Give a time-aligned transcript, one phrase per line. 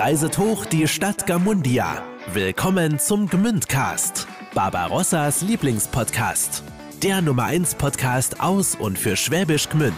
[0.00, 2.02] reiset hoch die Stadt Gamundia.
[2.32, 6.62] Willkommen zum Gmündcast, Barbarossas Lieblingspodcast.
[7.02, 9.94] Der Nummer 1 Podcast aus und für Schwäbisch Gmünd.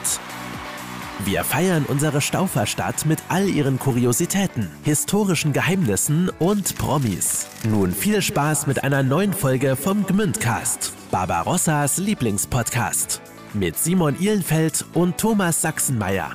[1.24, 7.46] Wir feiern unsere Stauferstadt mit all ihren Kuriositäten, historischen Geheimnissen und Promis.
[7.62, 13.22] Nun viel Spaß mit einer neuen Folge vom Gmündcast, Barbarossas Lieblingspodcast.
[13.54, 16.32] Mit Simon Ihlenfeld und Thomas Sachsenmeier.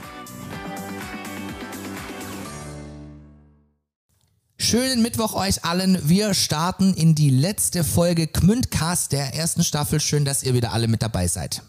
[4.69, 5.97] Schönen Mittwoch euch allen.
[6.09, 10.01] Wir starten in die letzte Folge Gmündcast der ersten Staffel.
[10.01, 11.61] Schön, dass ihr wieder alle mit dabei seid.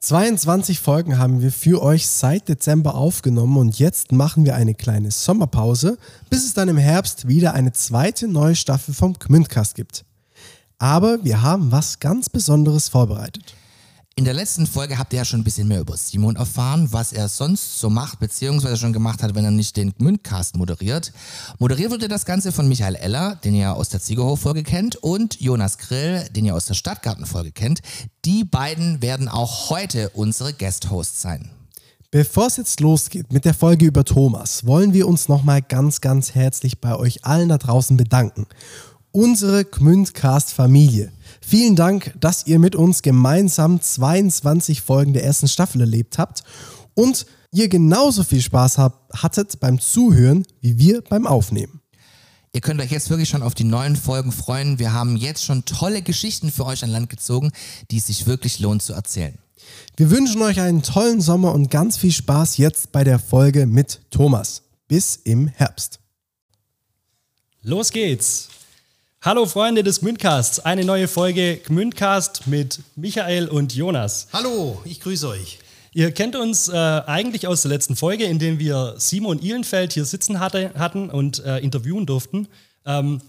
[0.00, 5.10] 22 Folgen haben wir für euch seit Dezember aufgenommen und jetzt machen wir eine kleine
[5.10, 5.98] Sommerpause,
[6.30, 10.06] bis es dann im Herbst wieder eine zweite neue Staffel vom Gmündcast gibt.
[10.78, 13.54] Aber wir haben was ganz Besonderes vorbereitet.
[14.18, 17.12] In der letzten Folge habt ihr ja schon ein bisschen mehr über Simon erfahren, was
[17.12, 21.12] er sonst so macht, beziehungsweise schon gemacht hat, wenn er nicht den Gmündcast moderiert.
[21.58, 25.76] Moderiert wurde das Ganze von Michael Eller, den ihr aus der Ziegerhof-Folge kennt, und Jonas
[25.76, 27.80] Grill, den ihr aus der Stadtgarten-Folge kennt.
[28.24, 31.50] Die beiden werden auch heute unsere Guest-Hosts sein.
[32.10, 36.34] Bevor es jetzt losgeht mit der Folge über Thomas, wollen wir uns nochmal ganz, ganz
[36.34, 38.46] herzlich bei euch allen da draußen bedanken.
[39.12, 41.12] Unsere Gmündcast-Familie.
[41.48, 46.42] Vielen Dank, dass ihr mit uns gemeinsam 22 Folgen der ersten Staffel erlebt habt
[46.94, 51.80] und ihr genauso viel Spaß habt, hattet beim Zuhören wie wir beim Aufnehmen.
[52.52, 54.80] Ihr könnt euch jetzt wirklich schon auf die neuen Folgen freuen.
[54.80, 57.52] Wir haben jetzt schon tolle Geschichten für euch an Land gezogen,
[57.92, 59.38] die es sich wirklich lohnt zu erzählen.
[59.96, 64.00] Wir wünschen euch einen tollen Sommer und ganz viel Spaß jetzt bei der Folge mit
[64.10, 64.62] Thomas.
[64.88, 66.00] Bis im Herbst.
[67.62, 68.48] Los geht's!
[69.26, 74.28] Hallo Freunde des Gmündcasts, eine neue Folge Gmündcast mit Michael und Jonas.
[74.32, 75.58] Hallo, ich grüße euch.
[75.92, 80.04] Ihr kennt uns äh, eigentlich aus der letzten Folge, in der wir Simon Ihlenfeld hier
[80.04, 82.46] sitzen hatte, hatten und äh, interviewen durften.
[82.84, 83.20] Ähm,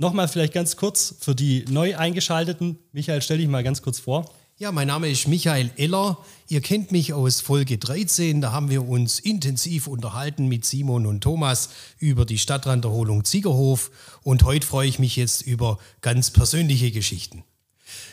[0.00, 2.78] Nochmal vielleicht ganz kurz für die neu eingeschalteten.
[2.92, 4.30] Michael, stell dich mal ganz kurz vor.
[4.60, 6.18] Ja, mein Name ist Michael Eller.
[6.48, 8.42] Ihr kennt mich aus Folge 13.
[8.42, 13.90] Da haben wir uns intensiv unterhalten mit Simon und Thomas über die Stadtranderholung Ziegerhof.
[14.22, 17.42] Und heute freue ich mich jetzt über ganz persönliche Geschichten.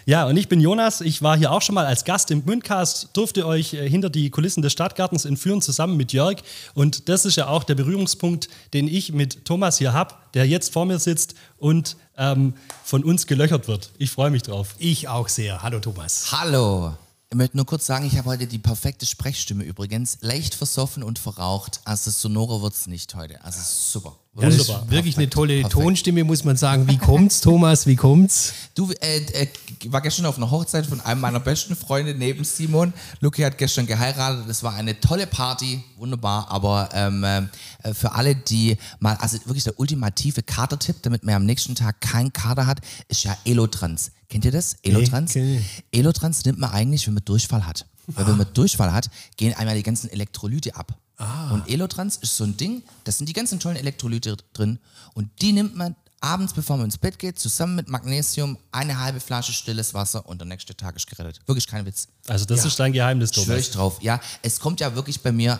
[0.05, 1.01] Ja, und ich bin Jonas.
[1.01, 4.29] Ich war hier auch schon mal als Gast im Mündcast, durfte euch äh, hinter die
[4.29, 6.37] Kulissen des Stadtgartens entführen, zusammen mit Jörg.
[6.73, 10.71] Und das ist ja auch der Berührungspunkt, den ich mit Thomas hier habe, der jetzt
[10.71, 13.91] vor mir sitzt und ähm, von uns gelöchert wird.
[13.97, 14.75] Ich freue mich drauf.
[14.77, 15.61] Ich auch sehr.
[15.61, 16.31] Hallo Thomas.
[16.31, 16.93] Hallo.
[17.29, 20.19] Ich möchte nur kurz sagen, ich habe heute die perfekte Sprechstimme übrigens.
[20.21, 21.81] Leicht versoffen und verraucht.
[21.83, 23.43] Also sonorer wird es nicht heute.
[23.43, 24.15] Also super.
[24.39, 25.17] Ja, das ist wirklich Perfekt.
[25.17, 25.73] eine tolle Perfekt.
[25.73, 26.87] Tonstimme, muss man sagen.
[26.87, 27.87] Wie kommt's, Thomas?
[27.87, 28.53] Wie kommt's?
[28.75, 29.47] Du, äh, äh,
[29.87, 32.93] war gestern auf einer Hochzeit von einem meiner besten Freunde neben Simon.
[33.19, 34.43] Luki hat gestern geheiratet.
[34.47, 36.51] Das war eine tolle Party, wunderbar.
[36.51, 41.45] Aber ähm, äh, für alle, die mal, also wirklich der ultimative Katertipp, damit man am
[41.45, 44.11] nächsten Tag keinen Kater hat, ist ja Elotrans.
[44.29, 44.75] Kennt ihr das?
[44.83, 45.33] Elotrans?
[45.33, 45.61] Nee,
[45.91, 47.85] Elotrans nimmt man eigentlich, wenn man Durchfall hat.
[48.07, 48.27] Weil ah.
[48.27, 50.97] wenn man Durchfall hat, gehen einmal die ganzen Elektrolyte ab.
[51.17, 51.51] Ah.
[51.51, 54.79] Und Elotrans ist so ein Ding, da sind die ganzen tollen Elektrolyte drin
[55.13, 59.19] und die nimmt man abends, bevor man ins Bett geht, zusammen mit Magnesium, eine halbe
[59.19, 61.41] Flasche stilles Wasser und der nächste Tag ist gerettet.
[61.45, 62.07] Wirklich kein Witz.
[62.27, 62.67] Also das ja.
[62.67, 63.45] ist dein Geheimnis, Thomas.
[63.47, 64.01] Schwör ich drauf.
[64.01, 65.59] Ja, es kommt ja wirklich bei mir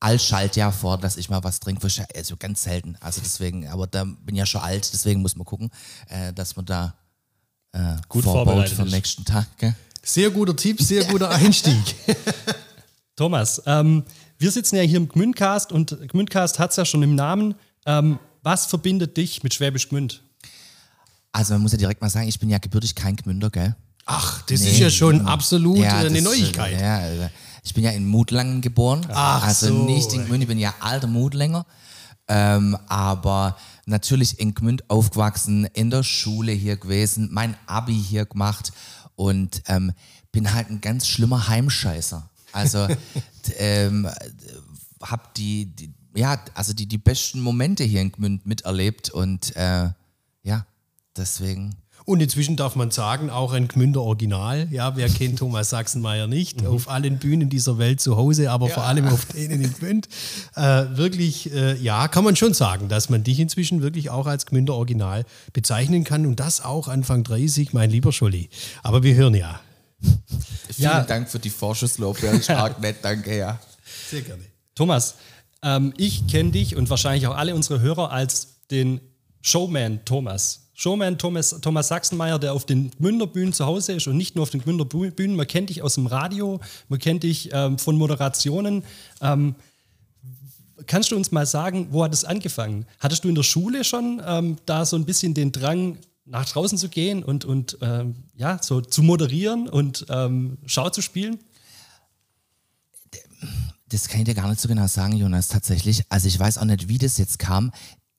[0.00, 1.86] allschalt ja vor, dass ich mal was trinke.
[2.14, 2.96] Also ganz selten.
[3.00, 5.70] Also deswegen, aber da bin ja schon alt, deswegen muss man gucken,
[6.08, 6.94] äh, dass man da
[7.72, 9.46] äh, gut vorbaut für den nächsten Tag.
[9.58, 9.74] Gell?
[10.06, 11.96] Sehr guter Tipp, sehr guter Einstieg.
[13.16, 14.04] Thomas, ähm,
[14.38, 17.56] wir sitzen ja hier im Gmündcast und Gmündcast hat es ja schon im Namen.
[17.86, 20.22] Ähm, was verbindet dich mit Schwäbisch Gmünd?
[21.32, 23.74] Also man muss ja direkt mal sagen, ich bin ja gebürtig kein Gmünder, gell?
[24.04, 24.70] Ach, das nee.
[24.70, 26.80] ist ja schon absolut ja, eine Neuigkeit.
[26.80, 27.28] Ja, also
[27.64, 29.04] ich bin ja in Mutlangen geboren.
[29.12, 29.84] Ach also so.
[29.86, 31.66] nicht in Gmünd, ich bin ja alter Mutlänger.
[32.28, 33.56] Ähm, aber
[33.86, 38.72] natürlich in Gmünd aufgewachsen, in der Schule hier gewesen, mein Abi hier gemacht
[39.16, 39.92] und ähm,
[40.32, 42.28] bin halt ein ganz schlimmer Heimscheißer.
[42.52, 42.86] Also
[43.58, 44.08] ähm,
[45.02, 49.90] habe die, die, ja, also die, die besten Momente hier in Gmünd miterlebt und äh,
[50.42, 50.66] ja,
[51.16, 51.74] deswegen.
[52.06, 54.68] Und inzwischen darf man sagen, auch ein Gmünder Original.
[54.70, 56.62] Ja, wer kennt Thomas Sachsenmeier nicht?
[56.62, 56.68] Mhm.
[56.68, 58.74] Auf allen Bühnen dieser Welt zu Hause, aber ja.
[58.74, 60.08] vor allem auf denen in Gmünd.
[60.54, 64.46] Äh, wirklich, äh, ja, kann man schon sagen, dass man dich inzwischen wirklich auch als
[64.46, 68.50] Gmünder Original bezeichnen kann und das auch Anfang 30, mein lieber Scholli.
[68.84, 69.58] Aber wir hören ja.
[70.00, 71.02] Vielen ja.
[71.02, 73.58] Dank für die Vorschusslob, ja, stark nett, danke, ja.
[74.08, 74.44] Sehr gerne.
[74.76, 75.16] Thomas,
[75.62, 79.00] ähm, ich kenne dich und wahrscheinlich auch alle unsere Hörer als den
[79.42, 80.65] Showman Thomas.
[80.78, 84.50] Showman Thomas, Thomas Sachsenmeier, der auf den Gmünderbühnen zu Hause ist und nicht nur auf
[84.50, 85.34] den Gmünderbühnen.
[85.34, 88.84] Man kennt dich aus dem Radio, man kennt dich ähm, von Moderationen.
[89.22, 89.56] Ähm,
[90.86, 92.86] Kannst du uns mal sagen, wo hat es angefangen?
[93.00, 95.96] Hattest du in der Schule schon ähm, da so ein bisschen den Drang,
[96.26, 101.00] nach draußen zu gehen und, und ähm, ja, so zu moderieren und ähm, Schau zu
[101.00, 101.38] spielen?
[103.88, 106.02] Das kann ich dir gar nicht so genau sagen, Jonas, tatsächlich.
[106.10, 107.72] Also ich weiß auch nicht, wie das jetzt kam.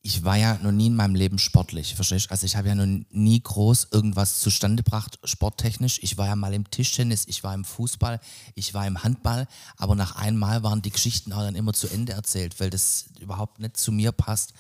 [0.08, 2.32] Ich war ja noch nie in meinem Leben sportlich, verstehst du?
[2.32, 6.00] Also ich habe ja noch nie groß irgendwas zustande gebracht, sporttechnisch.
[6.02, 8.22] Ich war ja mal im Tischtennis, ich war im Fußball,
[8.56, 12.14] ich war im Handball, aber nach einmal waren die Geschichten auch dann immer zu Ende
[12.14, 14.54] erzählt, weil das überhaupt nicht zu mir passt.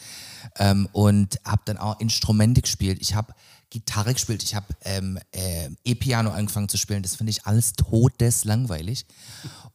[0.58, 2.98] Ähm, und habe dann auch Instrumente gespielt.
[3.00, 3.34] Ich habe
[3.70, 7.04] Gitarre gespielt, ich habe ähm, äh, E-Piano angefangen zu spielen.
[7.04, 9.06] Das finde ich alles todeslangweilig.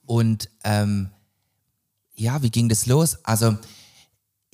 [0.05, 1.09] Und ähm,
[2.15, 3.25] ja, wie ging das los?
[3.25, 3.57] Also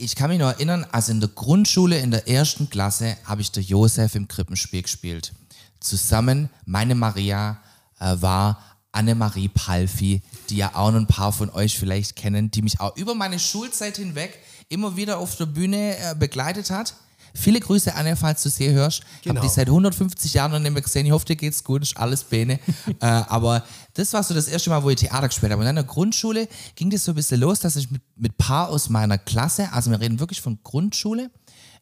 [0.01, 3.51] ich kann mich noch erinnern, also in der Grundschule, in der ersten Klasse, habe ich
[3.51, 5.33] der Josef im Krippenspiel gespielt.
[5.81, 7.59] Zusammen, meine Maria
[7.99, 8.63] äh, war
[8.93, 13.17] Annemarie Palfi, die ja auch ein paar von euch vielleicht kennen, die mich auch über
[13.17, 16.95] meine Schulzeit hinweg immer wieder auf der Bühne äh, begleitet hat.
[17.35, 19.01] Viele Grüße, Anja, falls du sie hörst.
[19.01, 19.37] Ich Genau.
[19.37, 21.07] habe dich seit 150 Jahren noch nicht mehr gesehen.
[21.07, 22.59] Ich hoffe, dir geht's gut, ist alles Bene.
[23.01, 23.65] äh, aber
[23.95, 25.63] das war so das erste Mal, wo ich Theater gespielt habe.
[25.63, 28.69] Und in der Grundschule ging das so ein bisschen los, dass ich mit, mit Paar
[28.69, 31.31] aus meiner Klasse, also wir reden wirklich von Grundschule,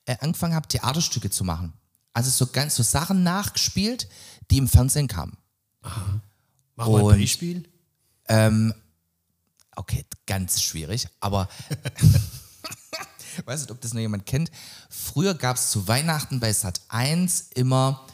[0.04, 1.72] äh, angefangen habe, Theaterstücke zu machen.
[2.12, 4.08] Also so ganz so Sachen nachgespielt,
[4.50, 5.36] die im Fernsehen kamen.
[6.76, 7.68] Mach mal ein Beispiel.
[9.78, 11.48] Okay, ganz schwierig, aber
[13.44, 14.50] weiß nicht, ob das noch jemand kennt.
[14.88, 18.06] Früher gab es zu Weihnachten bei Sat 1 immer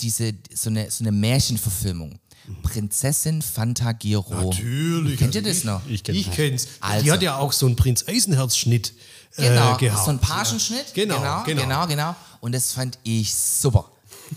[0.00, 2.18] diese, so, eine, so eine Märchenverfilmung.
[2.62, 4.32] Prinzessin Fantagiro.
[4.34, 5.18] Natürlich.
[5.18, 5.82] Kennt ihr das noch?
[5.86, 6.34] Ich Ich das.
[6.34, 6.68] kenn's.
[6.80, 7.04] Also.
[7.04, 8.94] Die hat ja auch so einen Prinz Eisenherz-Schnitt
[9.36, 10.04] Genau, äh, gehabt.
[10.04, 10.94] so ein Pagenschnitt.
[10.94, 11.62] Genau, genau, genau.
[11.62, 12.16] genau, genau.
[12.40, 13.90] Und das fand ich super.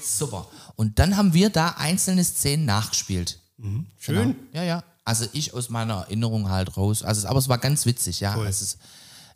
[0.03, 0.47] Super.
[0.75, 3.39] Und dann haben wir da einzelne Szenen nachgespielt.
[4.00, 4.15] Schön.
[4.15, 4.35] Genau.
[4.53, 4.83] Ja, ja.
[5.06, 7.03] Also ich aus meiner Erinnerung halt raus.
[7.03, 8.35] Also, aber es war ganz witzig, ja.
[8.38, 8.47] Cool.
[8.47, 8.77] Es ist,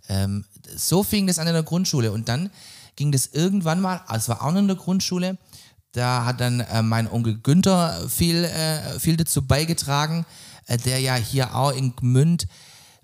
[0.10, 0.46] ähm,
[0.76, 2.50] so fing das an in der Grundschule und dann
[2.96, 5.38] ging das irgendwann mal, also es war auch noch in der Grundschule,
[5.92, 10.26] da hat dann äh, mein Onkel Günther viel, äh, viel dazu beigetragen,
[10.68, 12.48] äh, der ja hier auch in Gmünd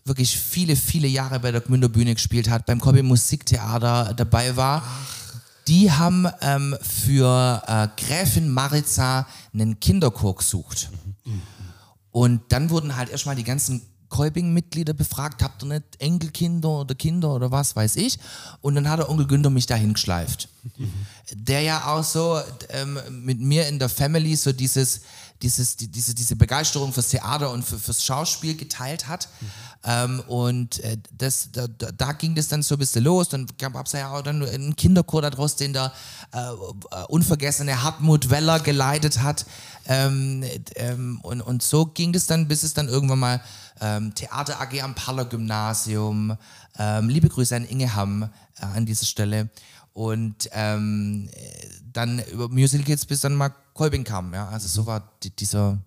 [0.04, 4.84] wirklich viele, viele Jahre bei der Gmünder Bühne gespielt hat, beim Kobi Musiktheater dabei war.
[5.68, 10.90] Die haben ähm, für äh, Gräfin Maritza einen Kinderchor gesucht.
[12.12, 13.82] Und dann wurden halt erstmal die ganzen
[14.12, 18.20] Kolbing-Mitglieder befragt, habt ihr nicht Enkelkinder oder Kinder oder was weiß ich.
[18.62, 20.50] Und dann hat der Onkel Günther mich dahin geschleift.
[21.34, 25.02] Der ja auch so ähm, mit mir in der Family so dieses,
[25.42, 29.28] dieses, die, diese, diese Begeisterung fürs Theater und für, fürs Schauspiel geteilt hat.
[29.84, 33.30] Ähm, und äh, das, da, da, da ging das dann so ein bisschen los.
[33.30, 35.92] Dann gab es ja auch dann einen Kinderchor daraus, den der
[36.34, 39.46] äh, äh, unvergessene Hartmut Weller geleitet hat.
[39.88, 40.44] Ähm,
[40.76, 43.42] ähm, und, und so ging das dann, bis es dann irgendwann mal
[43.82, 46.38] ähm, Theater AG am Parler Gymnasium.
[46.78, 49.50] Ähm, liebe Grüße an Inge Hamm äh, an dieser Stelle.
[49.94, 54.34] Und ähm, äh, dann über Musical Kids bis dann mal Kolbing kam.
[54.34, 54.48] Ja?
[54.50, 55.80] Also so war die, dieser,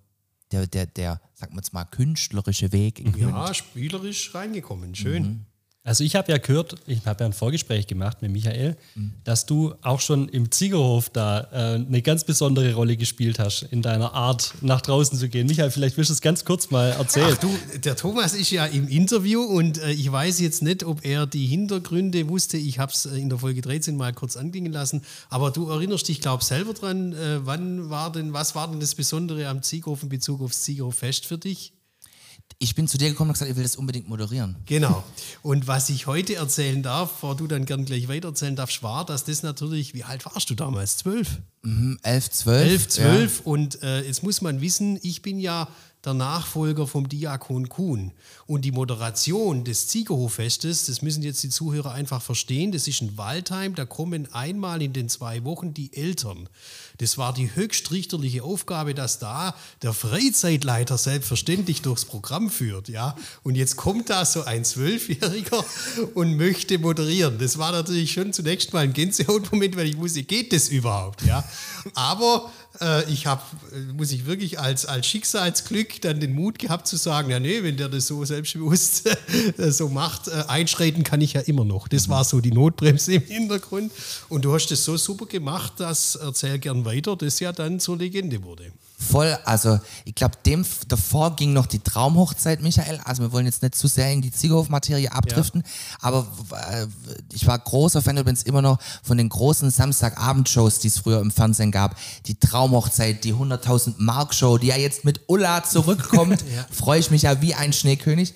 [0.52, 3.02] der, der, der, sagen wir jetzt mal, künstlerische Weg.
[3.16, 4.94] Ja, spielerisch reingekommen.
[4.94, 5.22] Schön.
[5.22, 5.46] Mhm.
[5.86, 8.74] Also ich habe ja gehört, ich habe ja ein Vorgespräch gemacht mit Michael,
[9.22, 13.82] dass du auch schon im Ziegerhof da äh, eine ganz besondere Rolle gespielt hast, in
[13.82, 15.46] deiner Art nach draußen zu gehen.
[15.46, 17.34] Michael, vielleicht willst du es ganz kurz mal erzählen.
[17.34, 21.04] Ach du, der Thomas ist ja im Interview und äh, ich weiß jetzt nicht, ob
[21.04, 22.56] er die Hintergründe wusste.
[22.56, 25.02] Ich habe es äh, in der Folge 13 mal kurz anklingen lassen.
[25.28, 27.12] Aber du erinnerst dich, glaube ich, selber dran.
[27.12, 31.26] Äh, wann war denn, was war denn das Besondere am Ziegerhof in Bezug aufs Ziegerhof-Fest
[31.26, 31.73] für dich?
[32.58, 34.56] Ich bin zu dir gekommen und gesagt, ich will das unbedingt moderieren.
[34.66, 35.04] Genau.
[35.42, 39.04] Und was ich heute erzählen darf, bevor du dann gern gleich weiter erzählen darfst, war,
[39.04, 40.96] dass das natürlich, wie alt warst du damals?
[40.98, 41.38] Zwölf?
[41.62, 42.62] Hm, 11, 12.
[42.70, 45.68] 11, 12 und äh, jetzt muss man wissen, ich bin ja
[46.04, 48.12] der Nachfolger vom Diakon Kuhn.
[48.46, 53.16] Und die Moderation des Ziegerhoffestes, das müssen jetzt die Zuhörer einfach verstehen, das ist in
[53.16, 56.48] Waldheim, da kommen einmal in den zwei Wochen die Eltern.
[56.98, 62.88] Das war die höchst richterliche Aufgabe, dass da der Freizeitleiter selbstverständlich durchs Programm führt.
[62.88, 63.16] Ja?
[63.42, 65.64] Und jetzt kommt da so ein Zwölfjähriger
[66.14, 67.38] und möchte moderieren.
[67.38, 71.22] Das war natürlich schon zunächst mal ein Gänsehautmoment, weil ich wusste, geht das überhaupt?
[71.22, 71.44] Ja?
[71.94, 72.50] Aber
[72.80, 76.96] äh, ich habe, äh, muss ich wirklich als, als Schicksalsglück dann den Mut gehabt zu
[76.96, 79.06] sagen, ja nee, wenn der das so selbstbewusst
[79.58, 81.88] äh, so macht, äh, einschreiten kann ich ja immer noch.
[81.88, 83.92] Das war so die Notbremse im Hintergrund.
[84.28, 87.98] Und du hast das so super gemacht, dass erzähl gern weiter, das ja dann zur
[87.98, 88.72] Legende wurde.
[89.10, 93.00] Voll, also ich glaube, dem davor ging noch die Traumhochzeit, Michael.
[93.04, 95.62] Also wir wollen jetzt nicht zu sehr in die Ziegerhof-Materie abdriften,
[96.00, 96.26] aber
[96.70, 96.86] äh,
[97.32, 101.30] ich war großer Fan übrigens immer noch von den großen Samstagabendshows, die es früher im
[101.30, 101.96] Fernsehen gab.
[102.26, 107.22] Die Traumhochzeit, die 100.000 Mark Show, die ja jetzt mit Ulla zurückkommt, freue ich mich
[107.22, 108.34] ja wie ein Schneekönig.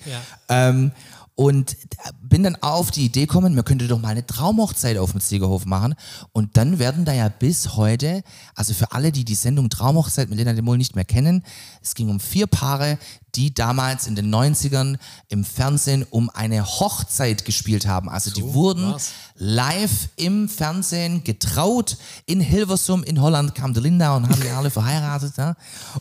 [0.49, 0.91] Ähm,
[1.39, 1.77] Und
[2.21, 5.65] bin dann auf die Idee gekommen, man könnte doch mal eine Traumhochzeit auf dem Ziegerhof
[5.65, 5.95] machen.
[6.33, 8.23] Und dann werden da ja bis heute,
[8.55, 11.45] also für alle, die die Sendung Traumhochzeit mit Lena de Mol nicht mehr kennen,
[11.81, 12.97] es ging um vier Paare,
[13.35, 14.97] die damals in den 90ern
[15.29, 18.09] im Fernsehen um eine Hochzeit gespielt haben.
[18.09, 19.11] Also die wurden war's.
[19.35, 21.95] live im Fernsehen getraut.
[22.25, 25.37] In Hilversum in Holland kam der Linda und haben die alle verheiratet.
[25.37, 25.55] Ja?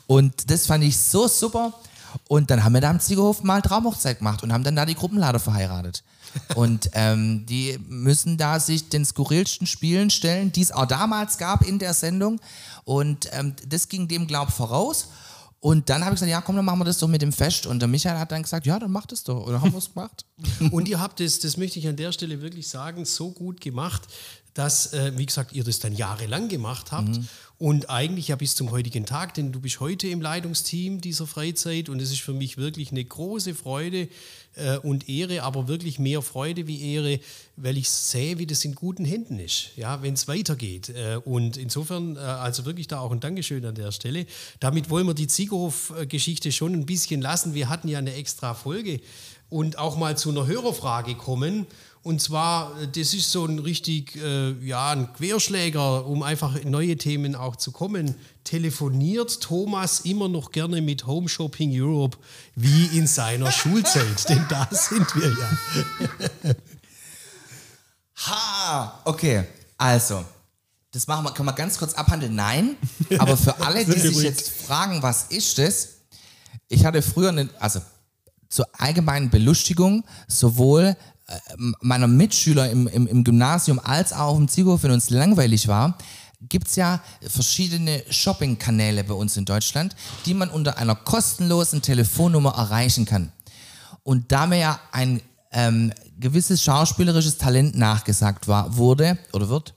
[0.08, 1.74] Und das fand ich so super.
[2.26, 4.94] Und dann haben wir da am Ziegerhof mal Traumhochzeit gemacht und haben dann da die
[4.94, 6.02] Gruppenlader verheiratet.
[6.54, 11.66] Und ähm, die müssen da sich den skurrilsten Spielen stellen, die es auch damals gab
[11.66, 12.38] in der Sendung.
[12.84, 15.08] Und ähm, das ging dem, glaub voraus.
[15.60, 17.66] Und dann habe ich gesagt, ja komm, dann machen wir das doch mit dem Fest.
[17.66, 19.46] Und der Michael hat dann gesagt, ja, dann mach das doch.
[19.46, 20.24] Und dann haben wir es gemacht.
[20.70, 24.02] Und ihr habt es, das möchte ich an der Stelle wirklich sagen, so gut gemacht,
[24.54, 27.08] dass, äh, wie gesagt, ihr das dann jahrelang gemacht habt.
[27.08, 27.28] Mhm.
[27.58, 31.88] Und eigentlich ja bis zum heutigen Tag, denn du bist heute im Leitungsteam dieser Freizeit
[31.88, 34.08] und es ist für mich wirklich eine große Freude
[34.54, 37.18] äh, und Ehre, aber wirklich mehr Freude wie Ehre,
[37.56, 40.90] weil ich sehe, wie das in guten Händen ist, ja, wenn es weitergeht.
[40.90, 44.26] Äh, und insofern, äh, also wirklich da auch ein Dankeschön an der Stelle.
[44.60, 47.54] Damit wollen wir die Ziegerhof-Geschichte schon ein bisschen lassen.
[47.54, 49.00] Wir hatten ja eine extra Folge
[49.50, 51.66] und auch mal zu einer Hörerfrage kommen.
[52.02, 56.70] Und zwar, äh, das ist so ein richtig, äh, ja, ein Querschläger, um einfach in
[56.70, 58.14] neue Themen auch zu kommen.
[58.44, 62.16] Telefoniert Thomas immer noch gerne mit Home Shopping Europe
[62.54, 64.28] wie in seiner Schulzeit?
[64.28, 66.54] Denn da sind wir ja.
[68.26, 69.44] Ha, okay.
[69.76, 70.24] Also,
[70.90, 72.34] das machen wir, können wir ganz kurz abhandeln.
[72.34, 72.76] Nein,
[73.18, 75.88] aber für alle, die sich jetzt fragen, was ist das?
[76.68, 77.80] Ich hatte früher, eine, also
[78.48, 80.96] zur allgemeinen Belustigung, sowohl
[81.80, 85.98] meiner Mitschüler im, im, im Gymnasium als auch auf dem Zielhof, wenn uns langweilig war,
[86.40, 92.54] gibt es ja verschiedene Shopping-Kanäle bei uns in Deutschland, die man unter einer kostenlosen Telefonnummer
[92.54, 93.32] erreichen kann.
[94.04, 95.20] Und da mir ja ein
[95.52, 99.74] ähm, gewisses schauspielerisches Talent nachgesagt war, wurde oder wird,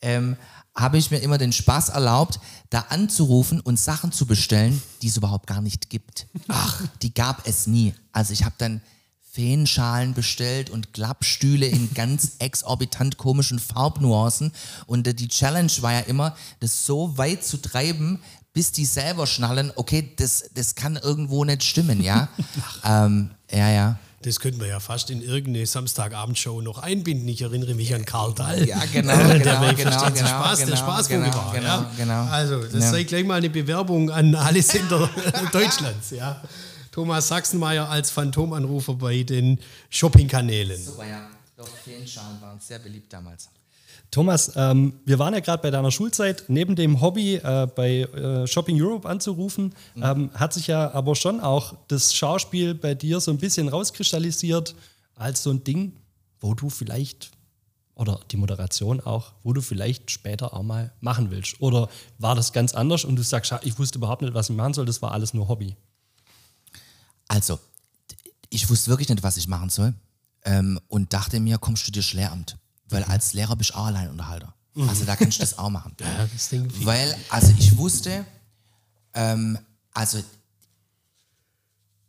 [0.00, 0.36] ähm,
[0.74, 5.16] habe ich mir immer den Spaß erlaubt, da anzurufen und Sachen zu bestellen, die es
[5.16, 6.26] überhaupt gar nicht gibt.
[6.48, 7.94] Ach, die gab es nie.
[8.12, 8.80] Also ich habe dann
[9.34, 14.52] Feenschalen bestellt und Klappstühle in ganz exorbitant komischen Farbnuancen.
[14.86, 18.20] Und äh, die Challenge war ja immer, das so weit zu treiben,
[18.52, 22.28] bis die selber schnallen, okay, das, das kann irgendwo nicht stimmen, ja.
[22.84, 23.98] ähm, ja, ja.
[24.22, 27.28] Das könnten wir ja fast in irgendeine Samstagabendshow noch einbinden.
[27.28, 28.66] Ich erinnere mich an Karl Dahl.
[28.66, 31.52] Ja, genau, der genau, genau, versteht sich genau, Spaß, genau, genau, war.
[31.52, 31.90] genau, ja?
[31.96, 32.22] genau.
[32.30, 35.10] Also, das sei gleich mal eine Bewerbung an alle Sender
[35.52, 36.10] Deutschlands.
[36.10, 36.40] Ja?
[36.94, 39.58] Thomas Sachsenmeier als Phantomanrufer bei den
[39.90, 40.80] Shoppingkanälen.
[40.80, 41.28] Super, ja.
[41.56, 43.48] Doch, Feenschalen waren sehr beliebt damals.
[44.12, 46.44] Thomas, ähm, wir waren ja gerade bei deiner Schulzeit.
[46.46, 51.40] Neben dem Hobby äh, bei äh, Shopping Europe anzurufen, ähm, hat sich ja aber schon
[51.40, 54.76] auch das Schauspiel bei dir so ein bisschen rauskristallisiert
[55.16, 55.96] als so ein Ding,
[56.38, 57.32] wo du vielleicht,
[57.96, 61.60] oder die Moderation auch, wo du vielleicht später auch mal machen willst.
[61.60, 61.88] Oder
[62.20, 64.74] war das ganz anders und du sagst, "Ja, ich wusste überhaupt nicht, was ich machen
[64.74, 65.74] soll, das war alles nur Hobby.
[67.34, 67.58] Also,
[68.48, 69.92] ich wusste wirklich nicht, was ich machen soll.
[70.44, 72.56] Ähm, und dachte mir, komm, studierst Lehramt.
[72.88, 74.54] Weil als Lehrer bist du auch Alleinunterhalter.
[74.76, 75.96] Also da kannst du das auch machen.
[76.00, 76.50] Ja, das.
[76.84, 78.24] Weil, also ich wusste,
[79.14, 79.58] ähm,
[79.92, 80.22] also,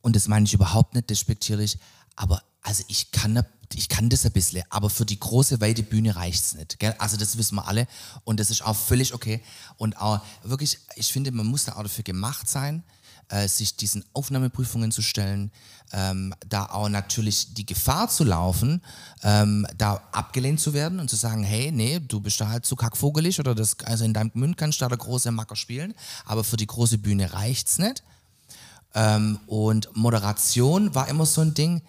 [0.01, 1.77] und das meine ich überhaupt nicht despektierlich,
[2.15, 6.15] aber also ich kann, ich kann das ein bisschen, aber für die große, weite Bühne
[6.15, 6.79] reicht's nicht.
[6.79, 6.95] Gell?
[6.97, 7.87] Also das wissen wir alle
[8.23, 9.41] und das ist auch völlig okay.
[9.77, 12.83] Und auch wirklich, ich finde, man muss da auch dafür gemacht sein,
[13.29, 15.51] äh, sich diesen Aufnahmeprüfungen zu stellen,
[15.93, 18.81] ähm, da auch natürlich die Gefahr zu laufen,
[19.23, 22.75] ähm, da abgelehnt zu werden und zu sagen, hey, nee, du bist da halt zu
[22.75, 25.93] kackvogelig oder das, also in deinem Mund kannst du da der große Macker spielen,
[26.25, 28.03] aber für die große Bühne reicht's nicht.
[28.93, 31.81] Ähm, und Moderation war immer so ein Ding.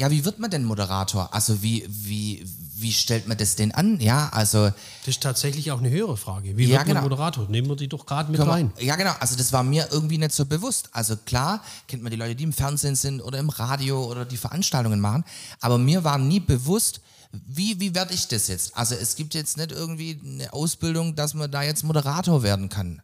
[0.00, 1.34] Ja, wie wird man denn Moderator?
[1.34, 2.42] Also wie, wie,
[2.74, 4.00] wie stellt man das denn an?
[4.00, 4.68] Ja, also
[5.00, 6.56] Das ist tatsächlich auch eine höhere Frage.
[6.56, 7.00] Wie Ja, wird genau.
[7.02, 7.46] man Moderator?
[7.50, 8.72] Nehmen wir die doch gerade mit Können wir- rein.
[8.80, 9.12] Ja, genau.
[9.20, 10.88] Also das war mir irgendwie nicht so bewusst.
[10.92, 14.38] Also klar kennt man die Leute, die im Fernsehen sind oder im Radio oder die
[14.38, 15.22] Veranstaltungen machen.
[15.60, 17.02] Aber mir war nie bewusst,
[17.46, 18.74] wie, wie werde ich das jetzt?
[18.78, 23.02] Also es gibt jetzt nicht irgendwie eine Ausbildung, dass man da jetzt Moderator werden kann.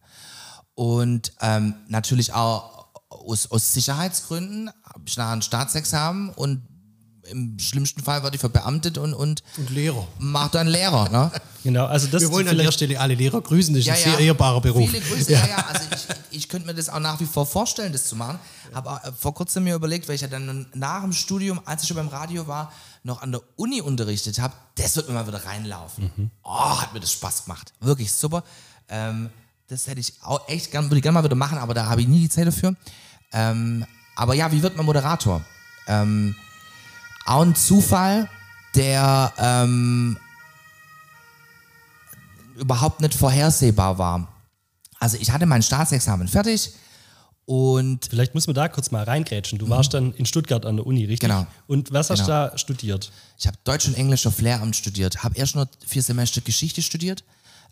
[0.74, 6.62] Und ähm, natürlich auch aus, aus Sicherheitsgründen habe ich nachher ein Staatsexamen und
[7.30, 10.06] im schlimmsten Fall werde ich verbeamtet und, und, Und Lehrer.
[10.18, 11.08] mach dann Lehrer.
[11.10, 11.30] Ne?
[11.66, 13.74] Genau, also das Wir wollen an der Stelle alle Lehrer grüßen.
[13.74, 14.88] Das ist ein sehr ehrbarer Beruf.
[14.88, 15.56] Viele Grüße, ja, ja.
[15.66, 15.82] Also
[16.30, 18.38] ich, ich könnte mir das auch nach wie vor vorstellen, das zu machen.
[18.72, 21.88] Habe äh, vor kurzem mir überlegt, weil ich ja dann nach dem Studium, als ich
[21.88, 25.44] schon beim Radio war, noch an der Uni unterrichtet habe, das wird mir mal wieder
[25.44, 26.30] reinlaufen.
[26.44, 27.72] Oh, hat mir das Spaß gemacht.
[27.80, 28.44] Wirklich super.
[28.88, 29.30] Ähm,
[29.66, 32.00] das hätte ich auch echt gern, würde ich gerne mal wieder machen, aber da habe
[32.00, 32.76] ich nie die Zeit dafür.
[33.32, 35.44] Ähm, aber ja, wie wird man Moderator?
[35.88, 36.36] Ähm,
[37.26, 38.28] auch ein Zufall,
[38.74, 40.16] der ähm,
[42.56, 44.28] überhaupt nicht vorhersehbar war.
[44.98, 46.72] Also ich hatte mein Staatsexamen fertig
[47.44, 49.58] und Vielleicht muss man da kurz mal reingrätschen.
[49.58, 51.28] Du warst dann in Stuttgart an der Uni, richtig?
[51.28, 51.46] Genau.
[51.68, 52.48] Und was hast du Genau.
[52.48, 53.12] da studiert?
[53.38, 57.22] ich habe Deutsch und Englisch auf Lehramt studiert, habe erst nur vier Semester Geschichte studiert,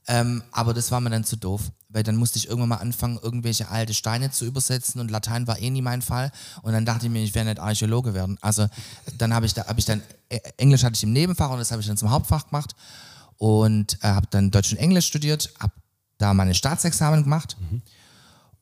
[0.07, 3.19] ähm, aber das war mir dann zu doof, weil dann musste ich irgendwann mal anfangen,
[3.23, 6.31] irgendwelche alte Steine zu übersetzen und Latein war eh nie mein Fall
[6.63, 8.37] und dann dachte ich mir, ich werde nicht Archäologe werden.
[8.41, 8.67] Also
[9.17, 11.71] dann habe ich da, habe ich dann äh, Englisch hatte ich im Nebenfach und das
[11.71, 12.75] habe ich dann zum Hauptfach gemacht
[13.39, 15.73] und äh, habe dann Deutsch und Englisch studiert, habe
[16.19, 17.57] da meine Staatsexamen gemacht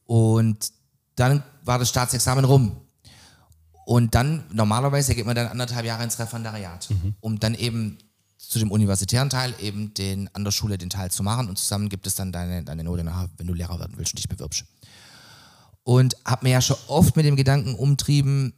[0.05, 0.73] und
[1.17, 2.77] dann war das Staatsexamen rum.
[3.85, 6.89] Und dann, normalerweise geht man dann anderthalb Jahre ins Referendariat,
[7.21, 7.99] um dann eben
[8.49, 11.89] zu dem universitären Teil eben den an der Schule den Teil zu machen und zusammen
[11.89, 14.65] gibt es dann deine, deine Note nachher, wenn du Lehrer werden willst und dich bewirbst.
[15.85, 18.53] Und habe mir ja schon oft mit dem Gedanken umtrieben,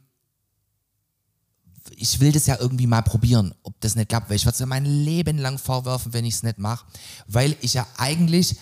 [1.95, 4.59] ich will das ja irgendwie mal probieren, ob das nicht klappt, weil ich würde es
[4.59, 6.85] ja mein Leben lang vorwerfen, wenn ich es nicht mache,
[7.27, 8.55] weil ich ja eigentlich,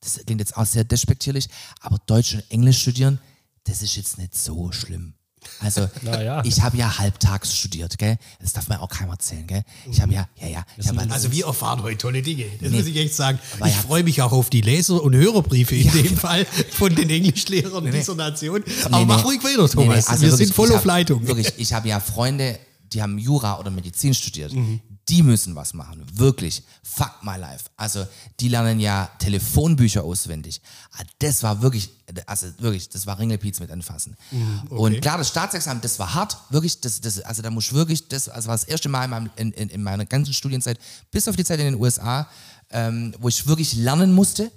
[0.00, 1.48] das klingt jetzt auch sehr despektierlich,
[1.80, 3.18] aber Deutsch und Englisch studieren,
[3.64, 5.14] das ist jetzt nicht so schlimm.
[5.60, 6.42] Also ja.
[6.44, 8.16] ich habe ja halbtags studiert, gell?
[8.40, 9.62] Das darf mir auch keiner erzählen, gell?
[9.90, 12.44] Ich habe ja, ja, ja, ich habe Also wir erfahren heute tolle Dinge.
[12.60, 12.78] Das Nee.
[12.78, 13.38] muss ich echt sagen.
[13.58, 15.92] Aber ich ja- freue mich auch auf die Leser- und Hörerbriefe in Ja.
[15.92, 18.62] dem Fall von den Englischlehrern dieser Nation.
[18.84, 19.22] Aber Nee, mach nee.
[19.24, 19.74] ruhig weiter, Thomas.
[19.76, 21.26] Nee, nee, also wir wirklich, sind voll auf hab- Leitung.
[21.26, 22.58] Wirklich, ich habe ja Freunde,
[22.92, 24.52] die haben Jura oder Medizin studiert.
[24.52, 24.80] Mhm.
[25.08, 26.64] Die müssen was machen, wirklich.
[26.82, 27.66] Fuck my life.
[27.76, 28.04] Also
[28.40, 30.60] die lernen ja Telefonbücher auswendig.
[30.92, 31.90] Ah, Das war wirklich,
[32.26, 34.16] also wirklich, das war Ringelpiez mit anfassen.
[34.32, 36.80] Mhm, Und klar, das Staatsexamen, das war hart, wirklich.
[36.80, 39.30] Das, das, also da muss ich wirklich, das also war das erste Mal in, meinem,
[39.36, 40.78] in, in, in meiner ganzen Studienzeit,
[41.12, 42.28] bis auf die Zeit in den USA,
[42.70, 44.50] ähm, wo ich wirklich lernen musste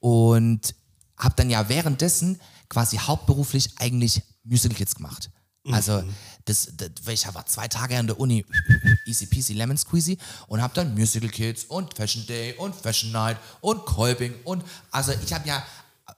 [0.00, 0.60] und
[1.16, 5.30] habe dann ja währenddessen quasi hauptberuflich eigentlich Musical Kids gemacht.
[5.72, 6.02] Also
[6.44, 8.44] das, das, weil ich war zwei Tage an der Uni,
[9.06, 13.36] easy peasy lemon squeezy und habe dann Musical Kids und Fashion Day und Fashion Night
[13.60, 15.62] und Kolping und also ich habe ja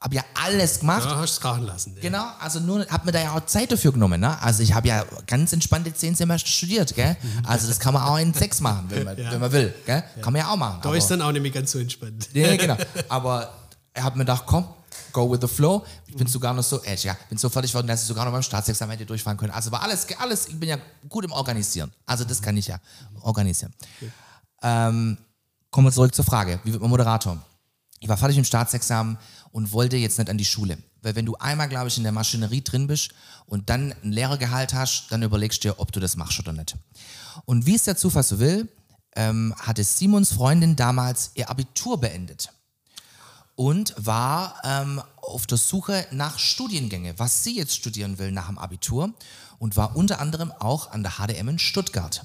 [0.00, 1.04] habe ja alles gemacht.
[1.04, 1.94] Ja, hast es krachen lassen.
[1.96, 2.02] Ja.
[2.02, 4.20] Genau, also nur habe mir da ja auch Zeit dafür genommen.
[4.20, 4.40] Ne?
[4.42, 7.16] Also ich habe ja ganz entspannte zehn Semester studiert, gell?
[7.44, 10.04] Also das kann man auch in sechs machen, wenn man, wenn man will, gell?
[10.20, 10.80] Kann man ja auch machen.
[10.82, 12.28] Da ist dann auch nicht mehr ganz so entspannt.
[12.32, 12.76] ja, genau.
[13.08, 13.52] Aber
[13.92, 14.68] er hat mir gedacht, komm,
[15.12, 15.84] go with the flow.
[16.06, 18.32] Ich bin sogar noch so, äh, ja, bin so fertig geworden, dass ich sogar noch
[18.32, 19.52] beim Staatsexamen hätte durchfahren können.
[19.52, 21.92] Also war alles, alles, ich bin ja gut im Organisieren.
[22.06, 22.78] Also das kann ich ja
[23.20, 23.72] organisieren.
[24.62, 25.18] Ähm,
[25.70, 27.38] kommen wir zurück zur Frage, wie wird man Moderator?
[28.00, 29.18] Ich war fertig im Staatsexamen
[29.50, 30.78] und wollte jetzt nicht an die Schule.
[31.02, 33.10] Weil wenn du einmal, glaube ich, in der Maschinerie drin bist
[33.46, 36.76] und dann ein Lehrergehalt hast, dann überlegst du dir, ob du das machst oder nicht.
[37.44, 38.68] Und wie es der Zufall so will,
[39.16, 42.50] ähm, hatte Simons Freundin damals ihr Abitur beendet
[43.58, 48.56] und war ähm, auf der Suche nach Studiengänge, was sie jetzt studieren will nach dem
[48.56, 49.12] Abitur
[49.58, 52.24] und war unter anderem auch an der HDM in Stuttgart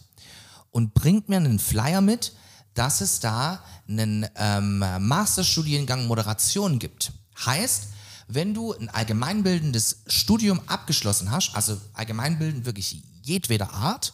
[0.70, 2.34] und bringt mir einen Flyer mit,
[2.76, 7.14] dass es da einen ähm, Masterstudiengang Moderation gibt.
[7.44, 7.88] Heißt,
[8.28, 14.14] wenn du ein allgemeinbildendes Studium abgeschlossen hast, also allgemeinbildend wirklich jedweder Art,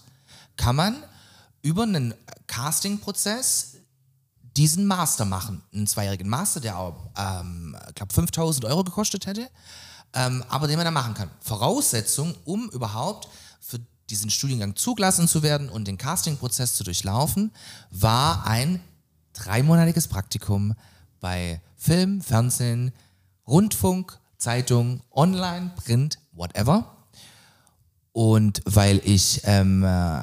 [0.55, 0.95] kann man
[1.61, 2.13] über einen
[2.47, 3.68] Castingprozess
[4.59, 5.63] diesen Master machen.
[5.73, 9.49] Einen zweijährigen Master, der auch, ähm, glaube, 5000 Euro gekostet hätte,
[10.13, 11.31] ähm, aber den man da machen kann.
[11.39, 13.29] Voraussetzung, um überhaupt
[13.61, 17.51] für diesen Studiengang zugelassen zu werden und den Castingprozess zu durchlaufen,
[17.89, 18.81] war ein
[19.31, 20.75] dreimonatiges Praktikum
[21.21, 22.91] bei Film, Fernsehen,
[23.47, 26.97] Rundfunk, Zeitung, Online, Print, whatever.
[28.11, 30.21] Und weil ich ähm, äh,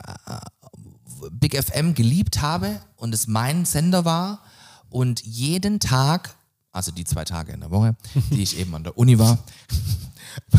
[1.30, 4.42] Big FM geliebt habe und es mein Sender war
[4.90, 6.34] und jeden Tag,
[6.72, 7.96] also die zwei Tage in der Woche,
[8.30, 9.38] die ich eben an der Uni war,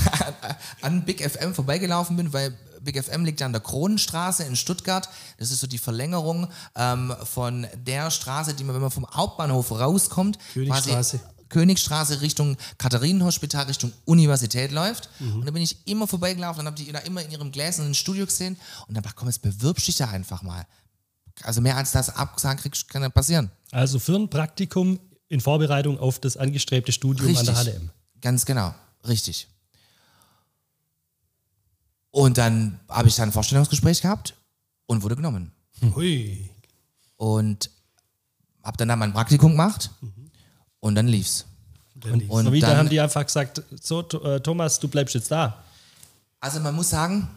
[0.82, 5.10] an Big FM vorbeigelaufen bin, weil Big FM liegt ja an der Kronenstraße in Stuttgart.
[5.38, 9.72] Das ist so die Verlängerung ähm, von der Straße, die man, wenn man vom Hauptbahnhof
[9.72, 10.90] rauskommt, Königstraße.
[10.92, 15.10] quasi Königstraße Richtung Katharinenhospital, Richtung Universität läuft.
[15.20, 18.26] Und da bin ich immer vorbeigelaufen und habe die da immer in ihrem gläsernen Studio
[18.26, 18.58] gesehen.
[18.88, 20.66] Und dann ich, komm, jetzt bewirbst dich da einfach mal.
[21.44, 23.52] Also mehr als das abgesagt kriegst, kann ja passieren.
[23.72, 27.90] Also für ein Praktikum in Vorbereitung auf das angestrebte Studium an der HDM.
[28.22, 28.74] Ganz genau,
[29.08, 29.48] richtig.
[32.12, 34.34] Und dann habe ich dann ein Vorstellungsgespräch gehabt
[34.88, 35.52] und wurde genommen.
[35.96, 36.50] Hui.
[37.18, 37.70] Und
[38.64, 39.92] habe dann da mein Praktikum gemacht
[40.80, 41.46] und dann lief's.
[41.96, 45.16] Dann Und So wie da dann- haben die einfach gesagt, so äh, Thomas, du bleibst
[45.16, 45.64] jetzt da.
[46.40, 47.28] Also man muss sagen,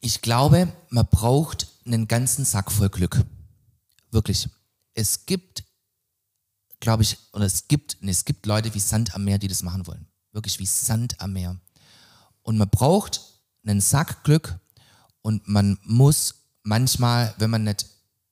[0.00, 3.24] ich glaube, man braucht einen ganzen Sack voll Glück.
[4.10, 4.48] Wirklich.
[4.94, 5.64] Es gibt,
[6.80, 9.62] glaube ich, oder es gibt, nee, es gibt Leute wie Sand am Meer, die das
[9.62, 10.06] machen wollen.
[10.32, 11.56] Wirklich wie Sand am Meer.
[12.42, 13.20] Und man braucht
[13.66, 14.58] einen Sack Glück
[15.22, 17.86] Und man muss manchmal, wenn man nicht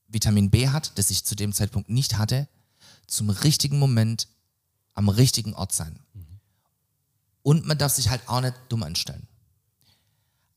[0.08, 2.48] Vitamin B hat, das ich zu dem Zeitpunkt nicht hatte,
[3.06, 4.28] zum richtigen Moment
[4.94, 5.98] am richtigen Ort sein.
[7.42, 9.28] Und man darf sich halt auch nicht dumm anstellen.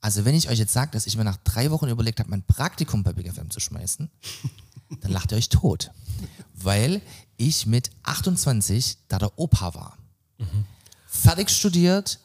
[0.02, 2.44] Also wenn ich euch jetzt sage, dass ich mir nach drei Wochen überlegt habe, mein
[2.44, 4.10] Praktikum bei Big FM zu schmeißen,
[5.02, 5.92] dann lacht ihr euch tot.
[6.54, 7.02] Weil
[7.38, 9.98] ich mit 28 da der Opa war.
[11.06, 12.20] Fertig studiert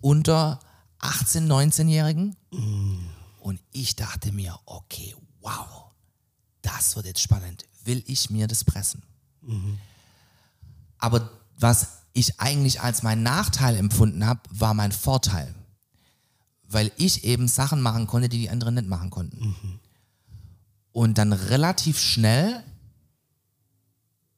[0.00, 0.60] unter
[1.00, 2.36] 18-, 19-Jährigen.
[3.40, 5.86] Und ich dachte mir, okay, wow,
[6.60, 7.64] das wird jetzt spannend.
[7.84, 9.02] Will ich mir das pressen?
[10.98, 15.54] Aber was ich eigentlich als mein Nachteil empfunden habe, war mein Vorteil.
[16.68, 19.80] Weil ich eben Sachen machen konnte, die die anderen nicht machen konnten.
[20.92, 22.62] Und dann relativ schnell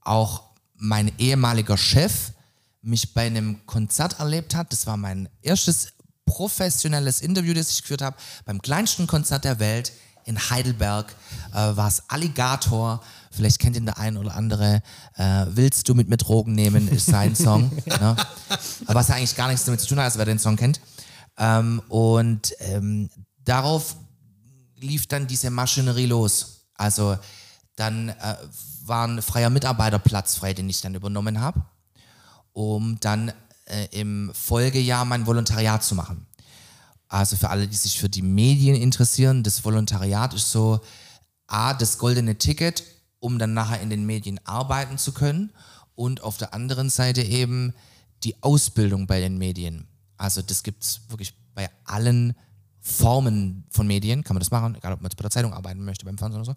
[0.01, 0.43] auch
[0.77, 2.33] mein ehemaliger Chef
[2.83, 4.73] mich bei einem Konzert erlebt hat.
[4.73, 5.95] Das war mein erstes
[6.27, 9.93] professionelles Interview, das ich geführt habe, beim kleinsten Konzert der Welt
[10.25, 11.15] in Heidelberg
[11.53, 13.03] äh, war es Alligator.
[13.35, 14.83] Vielleicht kennt ihn der ein oder andere.
[15.17, 17.71] Äh, Willst du mit mir Drogen nehmen, ist sein Song.
[17.87, 18.17] ne?
[18.87, 20.81] Aber was ja eigentlich gar nichts damit zu tun hat, als wer den Song kennt.
[21.37, 23.11] Ähm, und ähm,
[23.45, 23.97] darauf
[24.79, 26.67] lief dann diese Maschinerie los.
[26.75, 27.17] Also
[27.77, 28.37] dann äh,
[28.85, 31.63] war ein freier Mitarbeiterplatz frei, den ich dann übernommen habe,
[32.53, 33.33] um dann
[33.67, 36.27] äh, im Folgejahr mein Volontariat zu machen.
[37.09, 40.81] Also für alle, die sich für die Medien interessieren, das Volontariat ist so
[41.47, 42.83] A, das goldene Ticket,
[43.25, 45.51] um dann nachher in den Medien arbeiten zu können
[45.95, 47.73] und auf der anderen Seite eben
[48.23, 49.89] die Ausbildung bei den Medien.
[50.19, 52.35] Also das gibt es wirklich bei allen
[52.83, 55.83] Formen von Medien, kann man das machen, egal ob man jetzt bei der Zeitung arbeiten
[55.87, 56.57] möchte, beim Fernsehen oder so.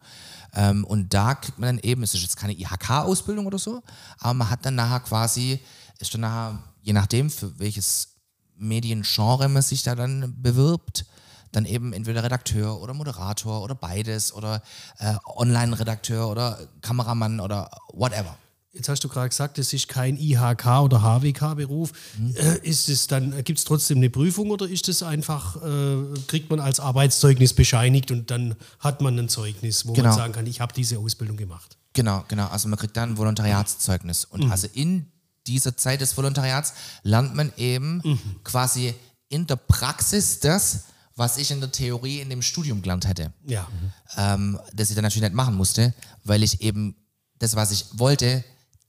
[0.56, 3.82] Ähm, und da kriegt man dann eben, es ist jetzt keine IHK-Ausbildung oder so,
[4.20, 5.62] aber man hat dann nachher quasi,
[6.00, 8.10] ist dann nachher, je nachdem, für welches
[8.58, 11.06] Mediengenre man sich da dann bewirbt,
[11.52, 14.62] dann eben entweder Redakteur oder Moderator oder beides oder
[15.00, 18.38] äh, Online-Redakteur oder Kameramann oder whatever.
[18.74, 21.92] Jetzt hast du gerade gesagt, es ist kein IHK oder HWK-Beruf.
[22.36, 26.50] Äh, ist es dann, gibt es trotzdem eine Prüfung oder ist es einfach, äh, kriegt
[26.52, 30.10] man als Arbeitszeugnis bescheinigt und dann hat man ein Zeugnis, wo Genau.
[30.10, 31.78] man sagen kann, ich habe diese Ausbildung gemacht.
[31.94, 32.48] Genau, genau.
[32.50, 34.26] Also man kriegt dann ein Volontariatszeugnis.
[34.26, 35.08] Und also in
[35.48, 38.94] dieser Zeit des Volontariats lernt man eben quasi
[39.30, 40.84] in der Praxis das,
[41.18, 43.34] was ich in der Theorie in dem Studium gelernt hätte.
[43.46, 43.68] Ja.
[44.16, 46.96] Ähm, das ich dann natürlich nicht machen musste, weil ich eben
[47.40, 48.44] das, was ich wollte,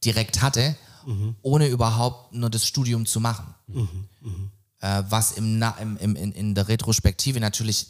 [0.04, 0.76] direkt hatte,
[1.42, 3.54] ohne überhaupt nur das Studium zu machen.
[4.80, 7.86] Äh, was im, Na- im, im, in, in der Retrospektive natürlich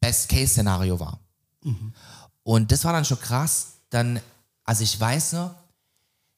[0.00, 1.20] Best-Case-Szenario war.
[2.42, 3.74] Und das war dann schon krass.
[3.90, 4.20] Dann,
[4.64, 5.54] also ich weiß noch,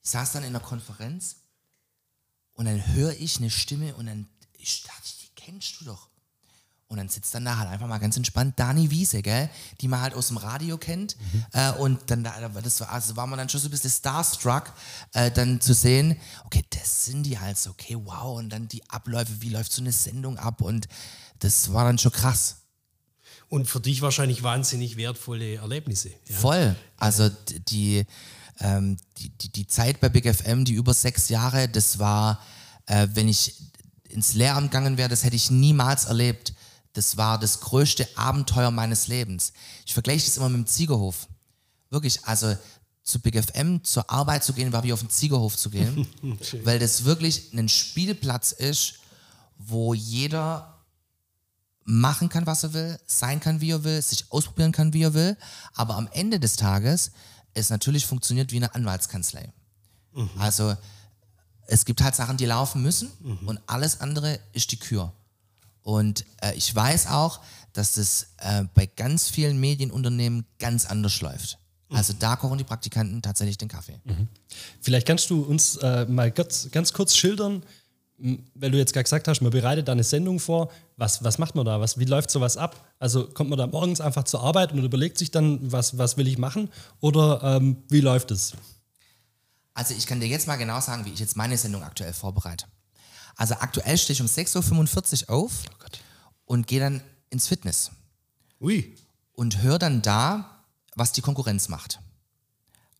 [0.02, 1.36] ich saß dann in einer Konferenz
[2.54, 6.08] und dann höre ich eine Stimme und dann ich dachte, die kennst du doch.
[6.92, 9.48] Und dann sitzt dann da halt einfach mal ganz entspannt Dani Wiese, gell?
[9.80, 11.16] die man halt aus dem Radio kennt.
[11.52, 14.70] Äh, und dann da, das war, also war man dann schon so ein bisschen starstruck,
[15.14, 18.36] äh, dann zu sehen, okay, das sind die halt so, okay, wow.
[18.36, 20.60] Und dann die Abläufe, wie läuft so eine Sendung ab?
[20.60, 20.86] Und
[21.38, 22.56] das war dann schon krass.
[23.48, 26.10] Und für dich wahrscheinlich wahnsinnig wertvolle Erlebnisse.
[26.28, 26.36] Ja.
[26.36, 26.76] Voll.
[26.98, 27.30] Also
[27.68, 28.04] die,
[28.60, 32.38] ähm, die, die, die Zeit bei Big FM, die über sechs Jahre, das war,
[32.84, 33.54] äh, wenn ich
[34.10, 36.52] ins Lehramt gegangen wäre, das hätte ich niemals erlebt.
[36.92, 39.52] Das war das größte Abenteuer meines Lebens.
[39.86, 41.28] Ich vergleiche das immer mit dem Ziegerhof.
[41.90, 42.56] Wirklich, also
[43.02, 46.06] zu Big FM zur Arbeit zu gehen, war wie auf den Ziegerhof zu gehen,
[46.64, 48.94] weil das wirklich ein Spielplatz ist,
[49.58, 50.84] wo jeder
[51.84, 55.14] machen kann, was er will, sein kann, wie er will, sich ausprobieren kann, wie er
[55.14, 55.36] will,
[55.74, 57.10] aber am Ende des Tages
[57.54, 59.52] es natürlich funktioniert wie eine Anwaltskanzlei.
[60.38, 60.76] Also
[61.66, 63.10] es gibt halt Sachen, die laufen müssen
[63.46, 65.12] und alles andere ist die Kür.
[65.82, 67.40] Und äh, ich weiß auch,
[67.72, 71.58] dass das äh, bei ganz vielen Medienunternehmen ganz anders läuft.
[71.90, 74.00] Also da kochen die Praktikanten tatsächlich den Kaffee.
[74.80, 77.62] Vielleicht kannst du uns äh, mal ganz, ganz kurz schildern,
[78.54, 80.70] weil du jetzt gerade gesagt hast, man bereitet da eine Sendung vor.
[80.96, 81.80] Was, was macht man da?
[81.80, 82.94] Was, wie läuft sowas ab?
[82.98, 86.28] Also kommt man da morgens einfach zur Arbeit und überlegt sich dann, was, was will
[86.28, 86.70] ich machen?
[87.00, 88.52] Oder ähm, wie läuft es?
[89.74, 92.66] Also ich kann dir jetzt mal genau sagen, wie ich jetzt meine Sendung aktuell vorbereite.
[93.36, 95.62] Also aktuell stehe ich um 6.45 Uhr auf
[96.44, 97.90] und gehe dann ins Fitness
[98.60, 98.94] Ui.
[99.32, 100.64] und höre dann da,
[100.94, 102.00] was die Konkurrenz macht.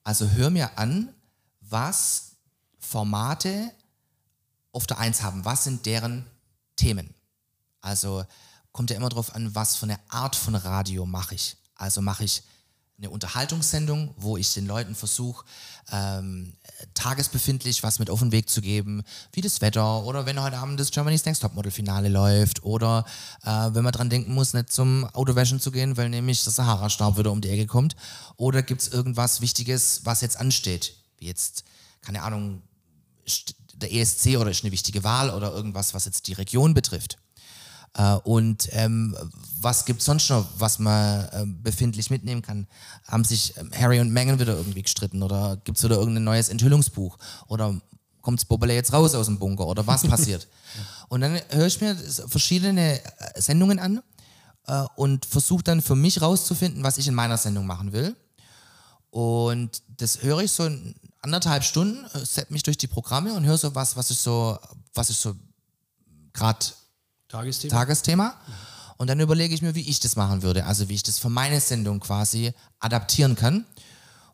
[0.05, 1.15] Also hör mir an,
[1.61, 2.33] was
[2.79, 3.71] Formate
[4.73, 6.27] auf der Eins haben, was sind deren
[6.77, 7.15] Themen.
[7.81, 8.25] Also
[8.73, 11.57] kommt ja immer darauf an, was für eine Art von Radio mache ich.
[11.75, 12.43] Also mache ich
[13.03, 15.45] eine Unterhaltungssendung, wo ich den Leuten versuche,
[15.91, 16.53] ähm,
[16.95, 20.79] tagesbefindlich was mit auf den Weg zu geben, wie das Wetter oder wenn heute Abend
[20.79, 23.05] das Germany's Next Topmodel-Finale läuft oder
[23.43, 27.19] äh, wenn man dran denken muss, nicht zum Autowäschen zu gehen, weil nämlich der Sahara-Staub
[27.19, 27.97] wieder um die Ecke kommt.
[28.37, 31.65] Oder gibt es irgendwas Wichtiges, was jetzt ansteht, wie jetzt,
[32.03, 32.63] keine Ahnung,
[33.75, 37.19] der ESC oder ist eine wichtige Wahl oder irgendwas, was jetzt die Region betrifft.
[37.95, 39.17] Äh, und ähm,
[39.61, 42.67] was gibt es sonst noch, was man äh, befindlich mitnehmen kann?
[43.07, 46.49] Haben sich ähm, Harry und Meghan wieder irgendwie gestritten oder gibt es wieder irgendein neues
[46.49, 47.19] Enthüllungsbuch?
[47.49, 47.81] Oder
[48.23, 50.49] kommt Bobble jetzt raus aus dem Bunker oder was passiert?
[51.09, 54.03] und dann höre ich mir verschiedene äh, Sendungen an
[54.67, 58.17] äh, und versuche dann für mich rauszufinden, was ich in meiner Sendung machen will.
[59.11, 63.45] Und das höre ich so in anderthalb Stunden, äh, set mich durch die Programme und
[63.45, 64.59] höre so was, was ich so,
[64.95, 65.35] was ich so
[66.33, 66.65] gerade
[67.33, 67.75] Tagesthema.
[67.75, 68.35] Tagesthema.
[68.99, 70.67] Und dann überlege ich mir, wie ich das machen würde.
[70.67, 73.65] Also wie ich das für meine Sendung quasi adaptieren kann.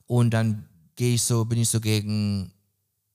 [0.07, 2.53] Und dann gehe ich so, bin ich so gegen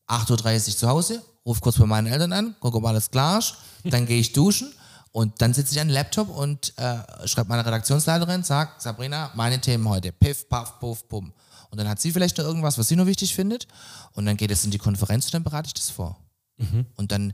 [0.07, 3.55] 8.30 Uhr zu Hause, rufe kurz bei meinen Eltern an, gucke, ob alles klar ist.
[3.83, 4.73] Dann gehe ich duschen
[5.11, 9.59] und dann sitze ich an den Laptop und äh, schreibe meiner Redaktionsleiterin, sag, Sabrina, meine
[9.59, 10.11] Themen heute.
[10.11, 11.33] Piff, paff, puff, pum.
[11.69, 13.67] Und dann hat sie vielleicht noch irgendwas, was sie noch wichtig findet.
[14.13, 16.17] Und dann geht es in die Konferenz und dann bereite ich das vor.
[16.57, 16.85] Mhm.
[16.95, 17.33] Und dann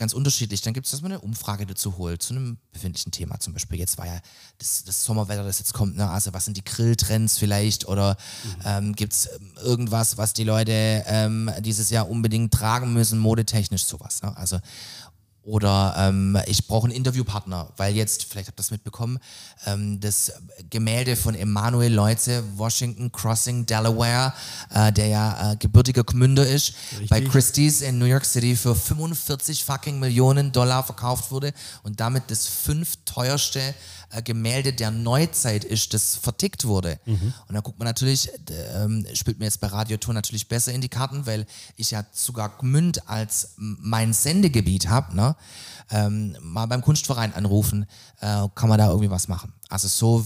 [0.00, 0.62] ganz unterschiedlich.
[0.62, 3.78] Dann gibt es, dass man eine Umfrage dazu holt, zu einem befindlichen Thema zum Beispiel.
[3.78, 4.18] Jetzt war ja
[4.58, 6.08] das, das Sommerwetter, das jetzt kommt, ne?
[6.10, 8.62] also was sind die Grilltrends vielleicht oder mhm.
[8.64, 13.84] ähm, gibt es ähm, irgendwas, was die Leute ähm, dieses Jahr unbedingt tragen müssen, modetechnisch
[13.84, 14.22] sowas.
[14.22, 14.34] Ne?
[14.36, 14.58] Also
[15.42, 19.18] oder ähm, ich brauche einen Interviewpartner, weil jetzt, vielleicht habt ihr das mitbekommen,
[19.66, 20.32] ähm, das
[20.68, 24.34] Gemälde von Emanuel Leutze, Washington Crossing, Delaware,
[24.70, 27.08] äh, der ja äh, gebürtiger Gmünder ist, Richtig.
[27.08, 32.24] bei Christie's in New York City für 45 fucking Millionen Dollar verkauft wurde und damit
[32.30, 33.74] das fünf teuerste
[34.10, 36.98] äh, Gemälde der Neuzeit ist, das vertickt wurde.
[37.06, 37.32] Mhm.
[37.48, 38.30] Und da guckt man natürlich,
[38.74, 41.46] ähm, spielt mir jetzt bei Radioton natürlich besser in die Karten, weil
[41.76, 45.14] ich ja sogar Gmünd als mein Sendegebiet habe.
[45.16, 45.36] Ne?
[45.90, 47.86] Ähm, mal beim Kunstverein anrufen,
[48.20, 49.52] äh, kann man da irgendwie was machen.
[49.68, 50.24] Also so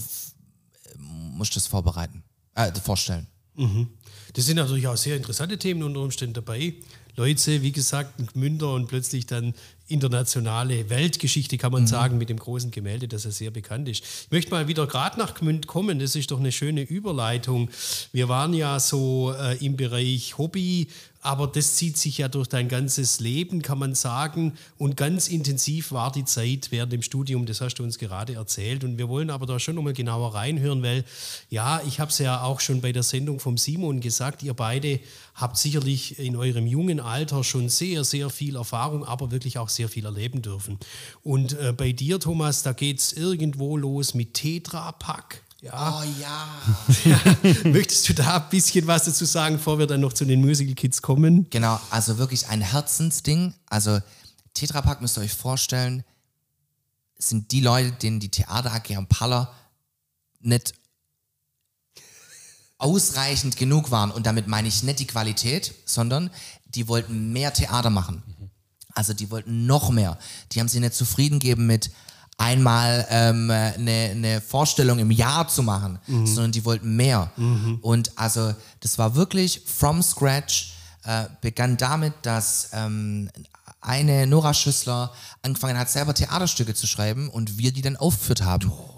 [0.99, 2.23] muss ich das vorbereiten,
[2.55, 3.27] äh, vorstellen.
[3.55, 3.89] Mhm.
[4.35, 6.75] Das sind natürlich auch sehr interessante Themen unter Umständen dabei.
[7.17, 9.55] Leute, wie gesagt, ein Gmünder und plötzlich dann
[9.87, 11.89] internationale Weltgeschichte, kann man mhm.
[11.89, 14.03] sagen, mit dem großen Gemälde, das ja sehr bekannt ist.
[14.03, 17.69] Ich möchte mal wieder gerade nach Gmünd kommen, das ist doch eine schöne Überleitung.
[18.13, 20.89] Wir waren ja so äh, im Bereich Hobby
[21.25, 24.53] aber das zieht sich ja durch dein ganzes Leben, kann man sagen.
[24.77, 28.85] Und ganz intensiv war die Zeit während dem Studium, das hast du uns gerade erzählt.
[28.85, 31.03] Und wir wollen aber da schon nochmal genauer reinhören, weil
[31.49, 35.01] ja, ich habe es ja auch schon bei der Sendung vom Simon gesagt, ihr beide
[35.35, 39.89] habt sicherlich in eurem jungen Alter schon sehr, sehr viel Erfahrung, aber wirklich auch sehr
[39.89, 40.79] viel erleben dürfen.
[41.23, 45.43] Und äh, bei dir, Thomas, da geht es irgendwo los mit Tetra Pak.
[45.61, 45.99] Ja.
[45.99, 46.49] Oh ja.
[47.05, 47.37] ja.
[47.71, 50.75] Möchtest du da ein bisschen was dazu sagen, bevor wir dann noch zu den Musical
[50.75, 51.49] Kids kommen?
[51.49, 53.55] Genau, also wirklich ein Herzensding.
[53.67, 53.99] Also
[54.53, 56.05] Tetra Pak müsst ihr euch vorstellen,
[57.17, 59.55] sind die Leute, denen die Theater AG am Paller
[60.41, 60.75] nicht
[62.77, 64.11] ausreichend genug waren.
[64.11, 66.31] Und damit meine ich nicht die Qualität, sondern
[66.67, 68.23] die wollten mehr Theater machen.
[68.95, 70.19] Also die wollten noch mehr.
[70.53, 71.91] Die haben sich nicht zufrieden gegeben mit
[72.37, 76.27] einmal ähm, eine, eine Vorstellung im Jahr zu machen, mhm.
[76.27, 77.31] sondern die wollten mehr.
[77.37, 77.79] Mhm.
[77.83, 83.31] Und also das war wirklich from scratch, äh, begann damit, dass ähm,
[83.81, 88.71] eine Nora Schüssler angefangen hat, selber Theaterstücke zu schreiben und wir die dann aufgeführt haben.
[88.71, 88.94] Oh.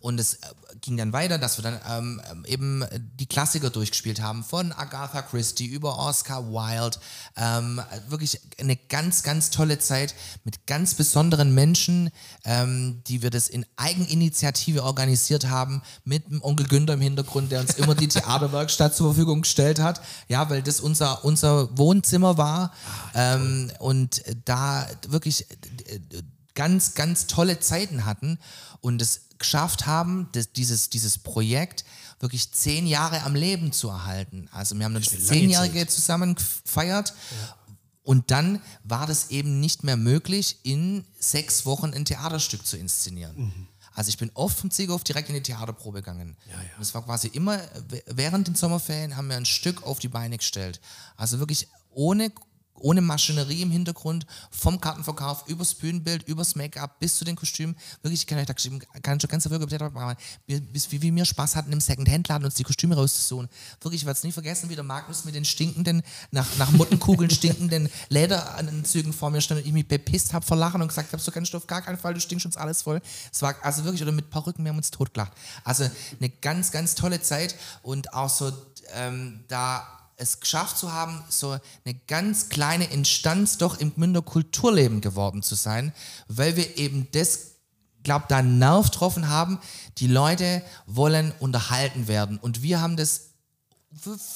[0.00, 0.38] Und es äh,
[0.80, 2.84] ging dann weiter, dass wir dann ähm, eben
[3.16, 6.98] die Klassiker durchgespielt haben, von Agatha Christie über Oscar Wilde.
[7.36, 12.10] Ähm, wirklich eine ganz, ganz tolle Zeit mit ganz besonderen Menschen,
[12.44, 17.60] ähm, die wir das in Eigeninitiative organisiert haben, mit dem Onkel Günther im Hintergrund, der
[17.60, 20.00] uns immer die Theaterwerkstatt zur Verfügung gestellt hat.
[20.28, 22.72] Ja, weil das unser, unser Wohnzimmer war.
[23.14, 26.00] Ähm, und da wirklich äh,
[26.54, 28.38] ganz, ganz tolle Zeiten hatten
[28.80, 31.84] und es geschafft haben, das, dieses, dieses Projekt
[32.20, 34.48] wirklich zehn Jahre am Leben zu erhalten.
[34.52, 37.10] Also wir haben das Zehnjährige zusammen gefeiert.
[37.10, 37.56] Ja.
[38.02, 43.36] Und dann war das eben nicht mehr möglich, in sechs Wochen ein Theaterstück zu inszenieren.
[43.36, 43.68] Mhm.
[43.94, 46.36] Also ich bin oft vom Ziegerhof direkt in die Theaterprobe gegangen.
[46.46, 46.68] Ja, ja.
[46.80, 47.60] Es war quasi immer,
[48.06, 50.80] während den Sommerferien haben wir ein Stück auf die Beine gestellt.
[51.16, 52.32] Also wirklich ohne
[52.80, 57.76] ohne Maschinerie im Hintergrund, vom Kartenverkauf, übers Bühnenbild, übers Make-up bis zu den Kostümen.
[58.02, 58.54] Wirklich, ich kann euch da
[59.02, 59.78] kann schon ganz wirklich,
[60.46, 63.48] bis wie, wie wir Spaß hatten im Second-Hand-Laden uns die Kostüme rauszusuchen.
[63.80, 67.30] Wirklich, ich werde es nie vergessen, wie der Magnus mit den stinkenden, nach, nach Mottenkugeln
[67.38, 71.22] stinkenden Lederanzügen vor mir stand und ich mich bepisst habe vor Lachen und gesagt habe,
[71.22, 73.00] so kannst du auf gar keinen Fall, du stinkst uns alles voll.
[73.32, 75.32] Es war also wirklich, oder mit Perücken, wir haben uns totgelacht.
[75.64, 75.88] Also
[76.18, 78.52] eine ganz, ganz tolle Zeit und auch so
[78.94, 85.00] ähm, da es geschafft zu haben, so eine ganz kleine Instanz doch im Gmünder Kulturleben
[85.00, 85.94] geworden zu sein,
[86.26, 87.52] weil wir eben das,
[88.02, 89.58] glaube da einen Nerv getroffen haben,
[89.98, 93.30] die Leute wollen unterhalten werden und wir haben das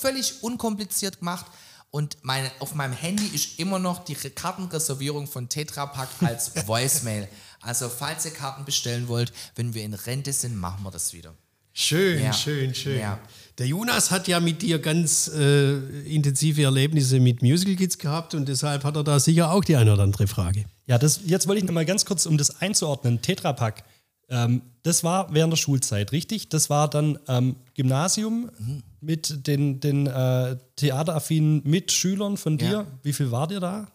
[0.00, 1.46] völlig unkompliziert gemacht
[1.90, 7.28] und meine, auf meinem Handy ist immer noch die Kartenreservierung von Tetra Pak als Voicemail.
[7.60, 11.34] Also falls ihr Karten bestellen wollt, wenn wir in Rente sind, machen wir das wieder.
[11.74, 12.32] Schön, ja.
[12.32, 12.98] schön, schön.
[12.98, 13.18] Ja.
[13.58, 18.48] Der Jonas hat ja mit dir ganz äh, intensive Erlebnisse mit Musical Kids gehabt und
[18.48, 20.64] deshalb hat er da sicher auch die eine oder andere Frage.
[20.86, 23.84] Ja, das, jetzt wollte ich noch mal ganz kurz, um das einzuordnen, Tetrapack.
[24.30, 26.48] Ähm, das war während der Schulzeit, richtig?
[26.48, 28.82] Das war dann ähm, Gymnasium mhm.
[29.00, 32.70] mit den, den äh, theateraffinen Mitschülern von dir.
[32.70, 32.86] Ja.
[33.02, 33.88] Wie viel war dir da?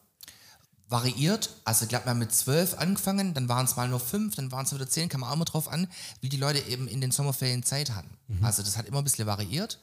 [0.90, 1.50] variiert.
[1.66, 4.52] Also ich glaube, wir haben mit zwölf angefangen, dann waren es mal nur fünf, dann
[4.52, 5.88] waren es wieder zehn, kam auch immer drauf an,
[6.22, 8.17] wie die Leute eben in den Sommerferien Zeit hatten.
[8.28, 8.44] Mhm.
[8.44, 9.80] Also das hat immer ein bisschen variiert.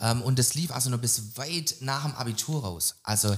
[0.00, 2.96] Ähm, und das lief also noch bis weit nach dem Abitur raus.
[3.04, 3.36] Also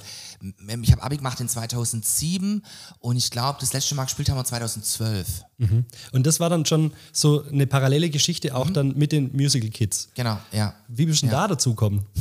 [0.82, 2.64] ich habe Abi gemacht in 2007
[3.00, 5.44] und ich glaube, das letzte Mal gespielt haben wir 2012.
[5.58, 5.84] Mhm.
[6.12, 8.74] Und das war dann schon so eine parallele Geschichte auch mhm.
[8.74, 10.08] dann mit den Musical Kids.
[10.14, 10.74] Genau, ja.
[10.88, 11.32] Wie bist du ja.
[11.32, 12.06] da dazu gekommen?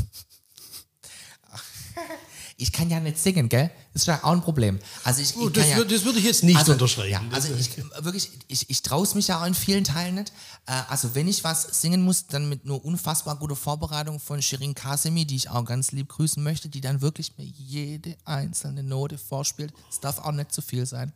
[2.58, 3.70] Ich kann ja nicht singen, gell?
[3.96, 4.78] Das ist ja auch ein Problem.
[5.06, 7.10] Also ich, ich das, ja, das, würde ich jetzt nicht also, unterschreiben.
[7.10, 10.34] Ja, also ich, wirklich, ich, ich traue es mich ja auch in vielen Teilen nicht.
[10.66, 14.76] Äh, also wenn ich was singen muss, dann mit nur unfassbar guter Vorbereitung von Shirin
[14.76, 19.18] Kasemi, die ich auch ganz lieb grüßen möchte, die dann wirklich mir jede einzelne Note
[19.18, 19.72] vorspielt.
[19.90, 21.14] Es darf auch nicht zu viel sein.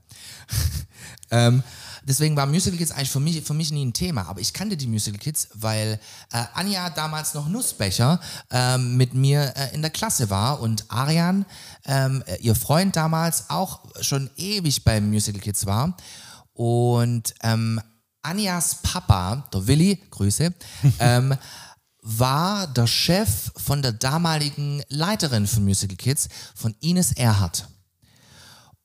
[1.32, 1.64] ähm,
[2.04, 4.26] deswegen war Musical Kids eigentlich für mich, für mich nie ein Thema.
[4.30, 6.00] Aber ich kannte die Musical Kids, weil
[6.32, 11.46] äh, Anja damals noch Nussbecher äh, mit mir äh, in der Klasse war und Arian,
[11.90, 15.98] ähm, ihr Freund damals, auch schon ewig beim Musical Kids war.
[16.54, 17.82] Und ähm,
[18.22, 20.54] Anjas Papa, der Willi, Grüße,
[21.00, 21.36] ähm,
[22.02, 27.68] war der Chef von der damaligen Leiterin von Musical Kids, von Ines Erhardt.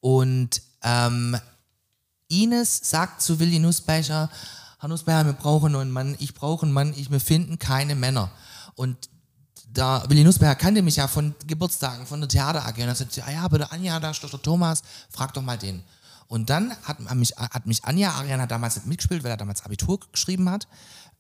[0.00, 1.36] Und ähm,
[2.28, 4.30] Ines sagt zu Willi Nussbecher,
[4.80, 8.30] Herr Nussbecher, wir brauchen einen Mann, ich brauche einen Mann, ich, wir finden keine Männer.
[8.74, 9.10] Und
[9.74, 13.24] da Willi Nussbecher kannte mich ja von Geburtstagen, von der Theater AG und er sagte,
[13.24, 15.82] ah ja, aber der Anja, da ist doch der Thomas, frag doch mal den.
[16.26, 19.64] Und dann hat mich, hat mich Anja, Arian hat damals nicht mitgespielt, weil er damals
[19.64, 20.66] Abitur geschrieben hat,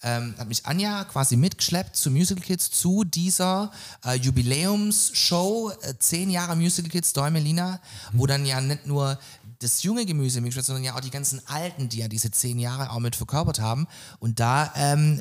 [0.02, 3.70] ähm, hat mich Anja quasi mitgeschleppt zu Musical Kids, zu dieser
[4.04, 7.80] äh, Jubiläumsshow, äh, zehn Jahre Musical Kids, Däumelina,
[8.12, 8.18] mhm.
[8.18, 9.18] wo dann ja nicht nur
[9.60, 12.90] das junge Gemüse mitgeschleppt, sondern ja auch die ganzen Alten, die ja diese zehn Jahre
[12.90, 13.86] auch mit verkörpert haben.
[14.18, 15.20] Und da ähm,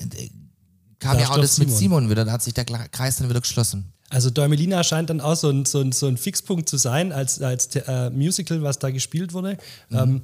[1.03, 1.69] kam ja auch das Simon.
[1.69, 3.93] mit Simon wieder, da hat sich der Kreis dann wieder geschlossen.
[4.09, 7.41] Also Däumelina scheint dann auch so ein, so ein, so ein Fixpunkt zu sein als,
[7.41, 9.57] als äh, Musical, was da gespielt wurde.
[9.89, 9.97] Mhm.
[9.97, 10.21] Ähm,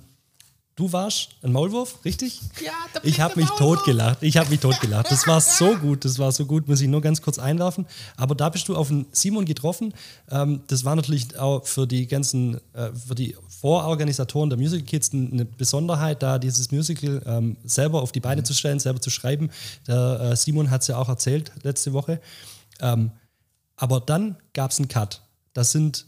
[0.79, 2.39] du warst ein Maulwurf, richtig?
[2.63, 4.23] Ja, da Ich habe mich totgelacht.
[4.23, 5.11] Ich habe mich totgelacht.
[5.11, 7.85] Das war so gut, das war so gut, muss ich nur ganz kurz einwerfen.
[8.15, 9.93] Aber da bist du auf den Simon getroffen.
[10.31, 15.11] Ähm, das war natürlich auch für die ganzen, äh, für die Vororganisatoren der Musical Kids
[15.11, 18.45] eine Besonderheit, da dieses Musical ähm, selber auf die Beine mhm.
[18.45, 19.49] zu stellen, selber zu schreiben.
[19.85, 22.21] Der äh, Simon hat es ja auch erzählt letzte Woche.
[22.79, 23.11] Ähm,
[23.75, 25.23] aber dann gab es einen Cut.
[25.51, 26.05] Das sind,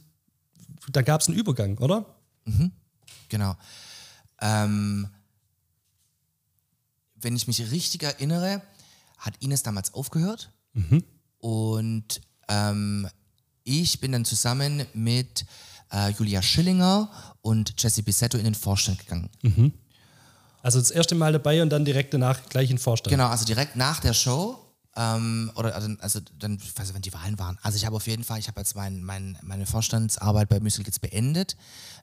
[0.89, 2.05] da gab es einen Übergang, oder?
[2.45, 2.71] Mhm,
[3.27, 3.57] genau.
[4.41, 5.07] Ähm,
[7.15, 8.61] wenn ich mich richtig erinnere,
[9.17, 11.03] hat Ines damals aufgehört mhm.
[11.37, 13.07] und ähm,
[13.63, 15.45] ich bin dann zusammen mit
[15.91, 17.09] äh, Julia Schillinger
[17.41, 19.29] und Jesse Bissetto in den Vorstand gegangen.
[19.43, 19.73] Mhm.
[20.63, 23.11] Also das erste Mal dabei und dann direkt danach gleich in den Vorstand.
[23.11, 24.59] Genau, also direkt nach der Show
[24.97, 27.57] ähm, oder also, also dann, ich weiß nicht, wann die Wahlen waren.
[27.61, 30.85] Also ich habe auf jeden Fall, ich habe jetzt mein, mein, meine Vorstandsarbeit bei Musical
[30.85, 31.55] Kids beendet.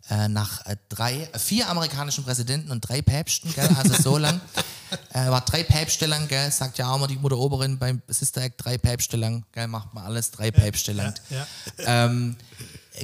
[0.09, 3.69] Äh, nach äh, drei, vier amerikanischen Präsidenten und drei Päpsten, gell?
[3.77, 4.41] also so lang.
[5.13, 6.51] äh, war drei Päpste lang, gell?
[6.51, 9.67] sagt ja auch mal die Mutter Oberin beim Sister Act, drei Päpste lang, gell?
[9.67, 11.13] macht man alles drei Päpste lang.
[11.29, 11.47] Ja,
[11.79, 12.07] ja.
[12.07, 12.37] Ähm,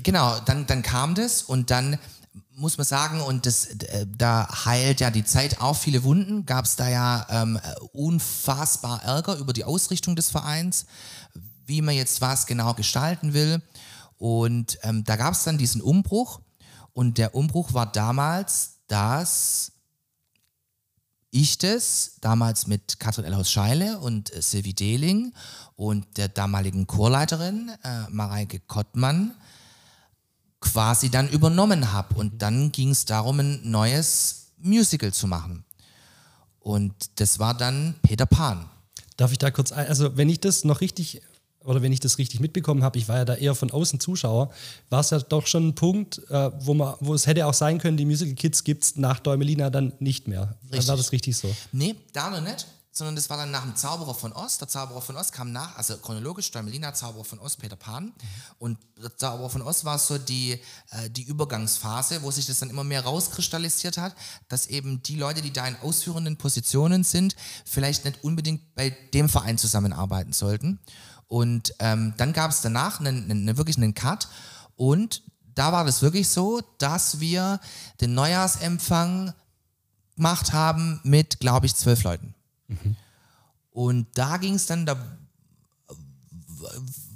[0.02, 1.98] genau, dann, dann kam das und dann
[2.56, 6.64] muss man sagen, und das, äh, da heilt ja die Zeit auch viele Wunden, gab
[6.64, 7.58] es da ja ähm,
[7.92, 10.86] unfassbar Ärger über die Ausrichtung des Vereins,
[11.66, 13.62] wie man jetzt was genau gestalten will.
[14.18, 16.40] Und ähm, da gab es dann diesen Umbruch.
[16.92, 19.72] Und der Umbruch war damals, dass
[21.30, 25.34] ich das damals mit Katrin Elhaus Scheile und äh, Sylvie Dehling
[25.74, 29.34] und der damaligen Chorleiterin äh, Mareike Kottmann
[30.64, 32.14] quasi dann übernommen habe.
[32.14, 35.64] Und dann ging es darum, ein neues Musical zu machen.
[36.60, 38.68] Und das war dann Peter Pan.
[39.16, 41.20] Darf ich da kurz ein, also wenn ich das noch richtig
[41.64, 44.50] oder wenn ich das richtig mitbekommen habe, ich war ja da eher von außen Zuschauer,
[44.90, 47.78] war es ja doch schon ein Punkt, äh, wo, man, wo es hätte auch sein
[47.78, 50.56] können, die Musical Kids gibt es nach Däumelina dann nicht mehr.
[50.64, 50.88] Richtig.
[50.88, 51.54] War das richtig so?
[51.72, 54.60] Nee, da noch nicht, sondern das war dann nach dem Zauberer von Ost.
[54.60, 58.12] Der Zauberer von Ost kam nach, also chronologisch, Däumelina, Zauberer von Ost, Peter Pan.
[58.60, 60.52] Und der Zauberer von Ost war so die,
[60.90, 64.14] äh, die Übergangsphase, wo sich das dann immer mehr rauskristallisiert hat,
[64.48, 67.34] dass eben die Leute, die da in ausführenden Positionen sind,
[67.64, 70.78] vielleicht nicht unbedingt bei dem Verein zusammenarbeiten sollten.
[71.26, 74.28] Und ähm, dann gab es danach einen, einen, wirklich einen Cut
[74.76, 75.22] und
[75.56, 77.60] da war das wirklich so, dass wir
[78.00, 79.34] den Neujahrsempfang
[80.14, 82.33] gemacht haben mit, glaube ich, zwölf Leuten.
[83.70, 84.96] Und da ging es dann, da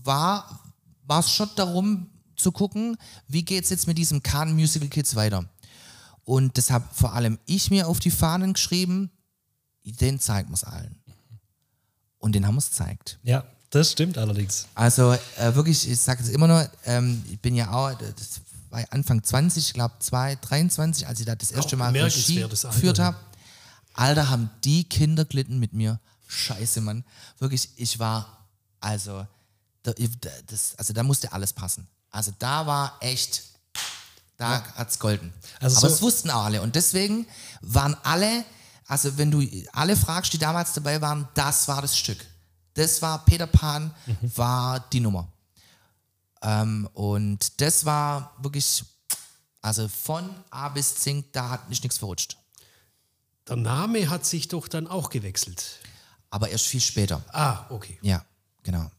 [0.04, 0.60] war
[1.08, 2.96] es schon darum zu gucken,
[3.26, 5.44] wie geht es jetzt mit diesem Cannes Musical Kids weiter.
[6.24, 9.10] Und deshalb vor allem ich mir auf die Fahnen geschrieben,
[9.84, 10.96] den zeigen wir es allen.
[12.18, 13.18] Und den haben wir es gezeigt.
[13.22, 14.66] Ja, das stimmt allerdings.
[14.74, 18.40] Also äh, wirklich, ich sage es immer nur, ähm, ich bin ja auch, das
[18.70, 23.16] war Anfang 20, ich glaube 23, als ich da das erste Mal Regie geführt habe.
[23.98, 25.98] Alter, haben die Kinder glitten mit mir.
[26.28, 27.04] Scheiße, Mann.
[27.38, 28.46] Wirklich, ich war,
[28.80, 29.26] also,
[29.82, 29.92] da,
[30.46, 31.88] das, also da musste alles passen.
[32.10, 33.42] Also da war echt,
[34.36, 35.32] da hat's golden.
[35.60, 36.62] Also Aber so- das wussten auch alle.
[36.62, 37.26] Und deswegen
[37.60, 38.44] waren alle,
[38.86, 39.42] also wenn du
[39.72, 42.24] alle fragst, die damals dabei waren, das war das Stück.
[42.74, 44.36] Das war Peter Pan, Mhm.
[44.36, 45.26] war die Nummer.
[46.42, 48.84] Ähm, und das war wirklich,
[49.60, 52.36] also von A bis Zink, da hat nicht nichts verrutscht.
[53.48, 55.80] Der Name hat sich doch dann auch gewechselt.
[56.30, 57.24] Aber erst viel später.
[57.32, 57.98] Ah, okay.
[58.02, 58.24] Ja,
[58.62, 58.90] genau.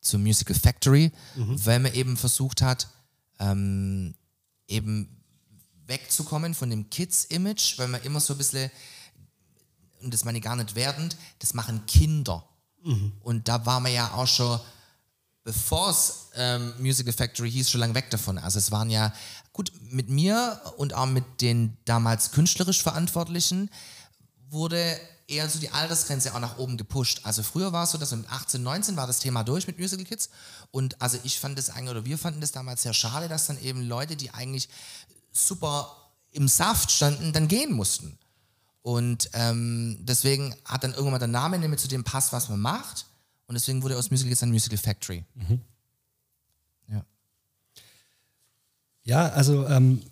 [0.00, 2.88] Zur Musical Factory, weil man eben versucht hat,
[3.38, 4.14] ähm,
[4.66, 5.22] eben
[5.86, 8.70] wegzukommen von dem Kids-Image, weil man immer so ein bisschen,
[10.00, 12.48] und das meine ich gar nicht wertend, das machen Kinder.
[13.22, 14.58] Und da war man ja auch schon,
[15.44, 18.38] bevor es ähm, Musical Factory hieß, schon lange weg davon.
[18.38, 19.12] Also es waren ja,
[19.58, 23.70] gut, mit mir und auch mit den damals künstlerisch Verantwortlichen
[24.50, 24.96] wurde
[25.26, 27.22] eher so die Altersgrenze auch nach oben gepusht.
[27.24, 30.04] Also früher war es so, dass mit 18, 19 war das Thema durch mit Musical
[30.04, 30.30] Kids.
[30.70, 33.60] Und also ich fand das eigentlich, oder wir fanden das damals sehr schade, dass dann
[33.60, 34.68] eben Leute, die eigentlich
[35.32, 38.16] super im Saft standen, dann gehen mussten.
[38.82, 42.60] Und ähm, deswegen hat dann irgendwann mal der Name nämlich zu dem passt, was man
[42.60, 43.06] macht.
[43.48, 45.24] Und deswegen wurde aus Musical Kids dann Musical Factory.
[45.34, 45.58] Ja.
[49.08, 50.02] Ja, also ähm,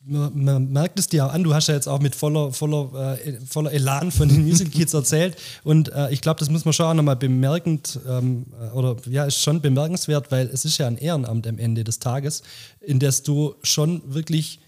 [0.00, 3.16] man, man merkt es dir auch an, du hast ja jetzt auch mit voller, voller,
[3.24, 6.74] äh, voller Elan von den Musical Kids erzählt und äh, ich glaube, das muss man
[6.74, 10.88] schon auch nochmal bemerkend ähm, äh, oder ja, ist schon bemerkenswert, weil es ist ja
[10.88, 12.42] ein Ehrenamt am Ende des Tages,
[12.80, 14.58] in das du schon wirklich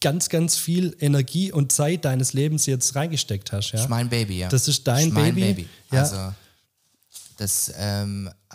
[0.00, 3.68] ganz, ganz viel Energie und Zeit deines Lebens jetzt reingesteckt hast.
[3.68, 3.72] Ja?
[3.74, 4.48] Das ist mein Baby, ja.
[4.48, 5.46] Das ist dein Das mein Baby.
[5.46, 5.68] Baby.
[5.92, 6.00] Ja.
[6.00, 6.34] Also,
[7.36, 8.54] das ähm, äh,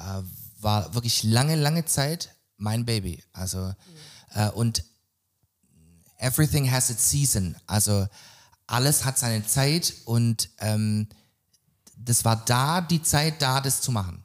[0.59, 2.29] war wirklich lange, lange Zeit
[2.63, 3.21] mein Baby.
[3.33, 3.73] Also,
[4.33, 4.83] äh, und
[6.17, 7.55] everything has its season.
[7.67, 8.07] Also,
[8.65, 11.07] alles hat seine Zeit und ähm,
[11.97, 14.22] das war da die Zeit, da das zu machen.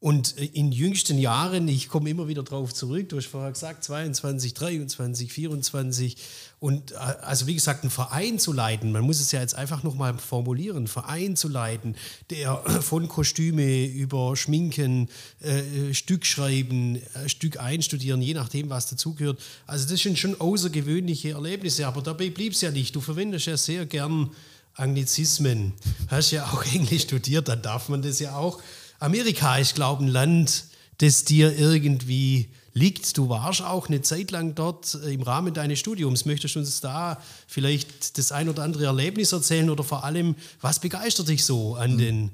[0.00, 3.84] Und äh, in jüngsten Jahren, ich komme immer wieder drauf zurück, du hast vorher gesagt,
[3.84, 6.16] 22, 23, 24
[6.58, 9.82] und äh, also wie gesagt, einen Verein zu leiten, man muss es ja jetzt einfach
[9.82, 11.96] nochmal formulieren, Verein zu leiten,
[12.30, 19.38] der von Kostüme über Schminken, äh, Stück schreiben, äh, Stück einstudieren, je nachdem, was dazugehört.
[19.66, 22.96] Also das sind schon außergewöhnliche Erlebnisse, aber dabei blieb es ja nicht.
[22.96, 24.30] Du verwendest ja sehr gern
[24.76, 25.74] Anglizismen,
[26.08, 28.62] hast ja auch Englisch studiert, dann darf man das ja auch.
[29.00, 30.64] Amerika ist, glaube ich, ein Land,
[30.98, 33.16] das dir irgendwie liegt.
[33.16, 36.24] Du warst auch eine Zeit lang dort äh, im Rahmen deines Studiums.
[36.24, 40.78] Möchtest du uns da vielleicht das ein oder andere Erlebnis erzählen oder vor allem, was
[40.78, 42.30] begeistert dich so an den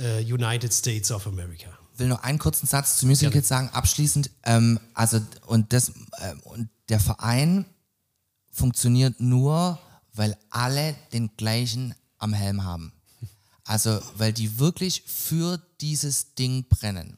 [0.00, 1.80] äh, United States of America?
[2.00, 4.30] will nur einen kurzen Satz zu Musical Kids sagen, abschließend.
[4.42, 7.66] Ähm, also, und, das, ähm, und der Verein
[8.50, 9.78] funktioniert nur,
[10.14, 12.92] weil alle den gleichen am Helm haben.
[13.70, 17.16] Also, weil die wirklich für dieses Ding brennen.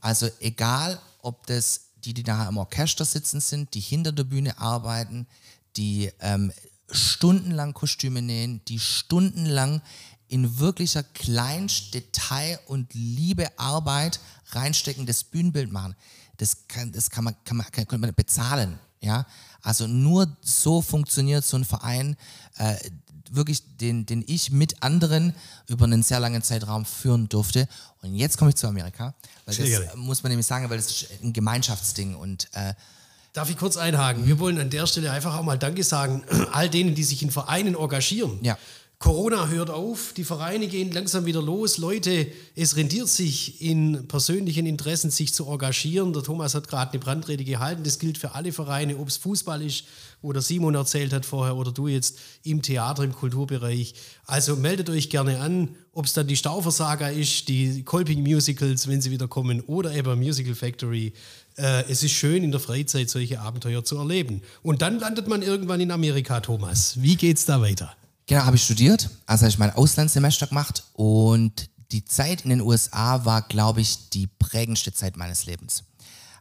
[0.00, 4.56] Also, egal, ob das die, die nachher im Orchester sitzen sind, die hinter der Bühne
[4.56, 5.26] arbeiten,
[5.76, 6.52] die ähm,
[6.92, 9.82] stundenlang Kostüme nähen, die stundenlang
[10.28, 14.20] in wirklicher Kleinst Detail und Liebe Arbeit
[14.52, 15.96] reinstecken, das Bühnenbild machen.
[16.36, 18.78] Das kann, das kann man, kann man, kann, kann man bezahlen.
[19.00, 19.26] Ja?
[19.60, 22.16] Also nur so funktioniert so ein Verein,
[22.58, 22.76] äh,
[23.30, 25.34] wirklich, den, den ich mit anderen
[25.66, 27.68] über einen sehr langen Zeitraum führen durfte.
[28.02, 29.14] Und jetzt komme ich zu Amerika,
[29.46, 32.74] weil das muss man nämlich sagen, weil das ist ein Gemeinschaftsding und äh,
[33.32, 34.26] Darf ich kurz einhaken?
[34.26, 37.30] Wir wollen an der Stelle einfach auch mal Danke sagen, all denen, die sich in
[37.30, 38.40] Vereinen engagieren.
[38.42, 38.58] Ja.
[39.02, 41.78] Corona hört auf, die Vereine gehen langsam wieder los.
[41.78, 46.12] Leute, es rendiert sich in persönlichen Interessen, sich zu engagieren.
[46.12, 47.82] Der Thomas hat gerade eine Brandrede gehalten.
[47.82, 49.84] Das gilt für alle Vereine, ob es Fußball ist,
[50.20, 53.94] wo der Simon erzählt hat vorher, oder du jetzt im Theater, im Kulturbereich.
[54.26, 59.00] Also meldet euch gerne an, ob es dann die Stauversager ist, die Kolping Musicals, wenn
[59.00, 61.14] sie wieder kommen, oder eben Musical Factory.
[61.56, 64.42] Äh, es ist schön, in der Freizeit solche Abenteuer zu erleben.
[64.62, 67.00] Und dann landet man irgendwann in Amerika, Thomas.
[67.00, 67.96] Wie geht's da weiter?
[68.30, 72.60] Genau, habe ich studiert, also habe ich mein Auslandssemester gemacht und die Zeit in den
[72.60, 75.82] USA war, glaube ich, die prägendste Zeit meines Lebens.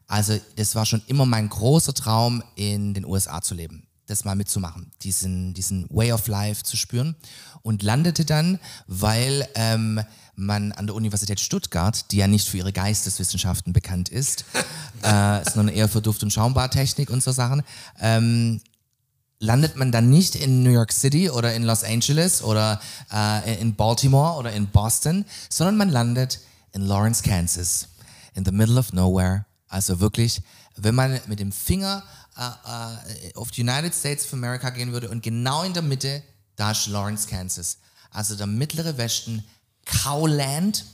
[0.05, 4.35] Also das war schon immer mein großer Traum, in den USA zu leben, das mal
[4.35, 7.15] mitzumachen, diesen, diesen Way of Life zu spüren
[7.63, 9.99] und landete dann, weil ähm,
[10.35, 14.45] man an der Universität Stuttgart, die ja nicht für ihre Geisteswissenschaften bekannt ist,
[15.01, 17.63] äh, sondern eher für Duft- und Schaumbartechnik und so Sachen,
[17.99, 18.61] ähm,
[19.39, 22.79] landet man dann nicht in New York City oder in Los Angeles oder
[23.11, 26.39] äh, in Baltimore oder in Boston, sondern man landet
[26.73, 27.87] in Lawrence, Kansas,
[28.33, 29.45] in the middle of nowhere.
[29.67, 30.41] Also wirklich,
[30.75, 32.03] wenn man mit dem Finger
[32.37, 36.21] äh, äh, auf die United States of America gehen würde und genau in der Mitte,
[36.55, 37.77] da ist Lawrence, Kansas.
[38.11, 39.43] Also der mittlere Westen,
[39.85, 40.85] Cowland.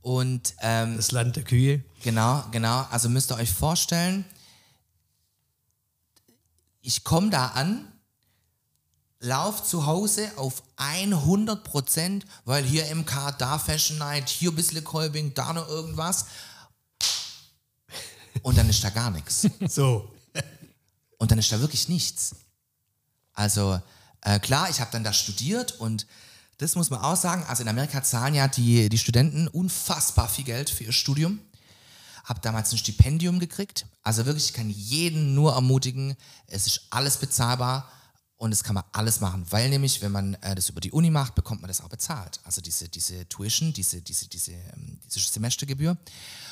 [0.00, 1.82] Und ähm, Das Land der Kühe.
[2.02, 2.86] Genau, genau.
[2.90, 4.24] Also müsst ihr euch vorstellen,
[6.88, 7.86] ich komme da an,
[9.20, 14.82] lauf zu Hause auf 100 Prozent, weil hier MK, da Fashion Night, hier ein bisschen
[14.82, 16.24] Kolbing, da noch irgendwas.
[18.40, 19.46] Und dann ist da gar nichts.
[19.68, 20.10] So.
[21.18, 22.36] Und dann ist da wirklich nichts.
[23.34, 23.82] Also
[24.22, 26.06] äh, klar, ich habe dann da studiert und
[26.56, 27.44] das muss man auch sagen.
[27.48, 31.38] Also in Amerika zahlen ja die, die Studenten unfassbar viel Geld für ihr Studium.
[32.28, 33.86] Habe damals ein Stipendium gekriegt.
[34.02, 36.14] Also wirklich, ich kann jeden nur ermutigen,
[36.46, 37.90] es ist alles bezahlbar
[38.36, 41.10] und es kann man alles machen, weil nämlich, wenn man äh, das über die Uni
[41.10, 42.38] macht, bekommt man das auch bezahlt.
[42.44, 45.96] Also diese, diese Tuition, diese, diese, diese, ähm, diese Semestergebühr.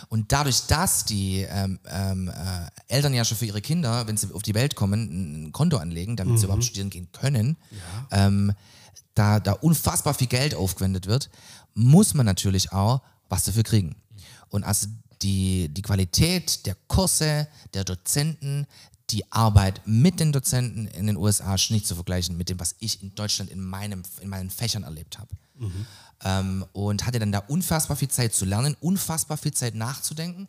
[0.08, 4.32] Und dadurch, dass die ähm, ähm, äh, Eltern ja schon für ihre Kinder, wenn sie
[4.32, 7.56] auf die Welt kommen, ein Konto anlegen, damit sie überhaupt studieren gehen können,
[8.10, 8.52] ähm,
[9.14, 11.30] da, da unfassbar viel Geld aufgewendet wird,
[11.74, 13.94] muss man natürlich auch was dafür kriegen.
[14.48, 14.88] Und also
[15.22, 18.66] die, die Qualität der Kurse, der Dozenten,
[19.10, 22.74] die Arbeit mit den Dozenten in den USA ist nicht zu vergleichen mit dem, was
[22.80, 25.30] ich in Deutschland in, meinem, in meinen Fächern erlebt habe.
[26.24, 30.48] Ähm, und hatte dann da unfassbar viel Zeit zu lernen, unfassbar viel Zeit nachzudenken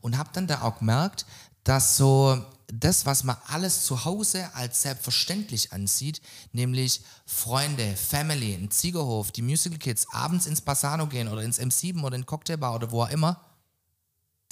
[0.00, 1.26] und habe dann da auch gemerkt,
[1.64, 8.70] dass so das, was man alles zu Hause als selbstverständlich ansieht, nämlich Freunde, Family, ein
[8.70, 12.90] Ziegerhof, die Musical Kids, abends ins Bassano gehen oder ins M7 oder in Cocktailbar oder
[12.90, 13.40] wo auch immer,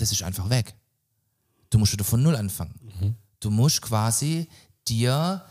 [0.00, 0.74] das ist einfach weg.
[1.70, 3.16] Du musst wieder von Null anfangen.
[3.40, 4.48] Du musst quasi
[4.88, 5.44] dir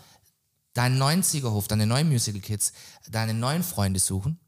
[0.73, 2.73] deinen neuen Ziegerhof, deine neuen Musical Kids,
[3.09, 4.39] deine neuen Freunde suchen.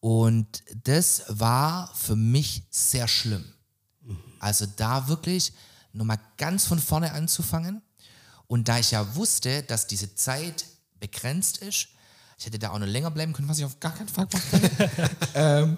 [0.00, 3.44] Und das war für mich sehr schlimm.
[4.38, 5.52] Also da wirklich
[5.92, 7.82] nochmal ganz von vorne anzufangen.
[8.46, 10.64] Und da ich ja wusste, dass diese Zeit
[10.98, 11.88] begrenzt ist,
[12.38, 14.52] ich hätte da auch noch länger bleiben können, was ich auf gar keinen Fall gemacht
[14.52, 14.90] hätte.
[15.34, 15.76] ähm,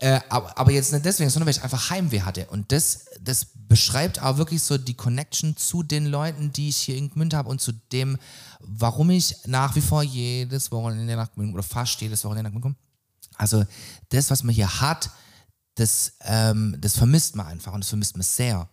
[0.00, 2.46] äh, aber, aber jetzt nicht deswegen, sondern weil ich einfach Heimweh hatte.
[2.46, 6.96] Und das, das beschreibt auch wirklich so die Connection zu den Leuten, die ich hier
[6.96, 8.18] in Gmünd habe und zu dem,
[8.60, 12.62] warum ich nach wie vor jedes Wochenende nach Gmünd oder fast jedes Wochenende nach Gmünd
[12.62, 12.76] komme.
[13.36, 13.64] Also
[14.10, 15.10] das, was man hier hat,
[15.74, 18.68] das, ähm, das vermisst man einfach und das vermisst man sehr.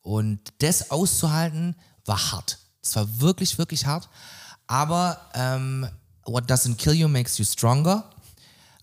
[0.00, 2.58] Und das auszuhalten, war hart.
[2.82, 4.08] Es war wirklich, wirklich hart.
[4.66, 5.86] Aber ähm,
[6.24, 8.10] what doesn't kill you makes you stronger.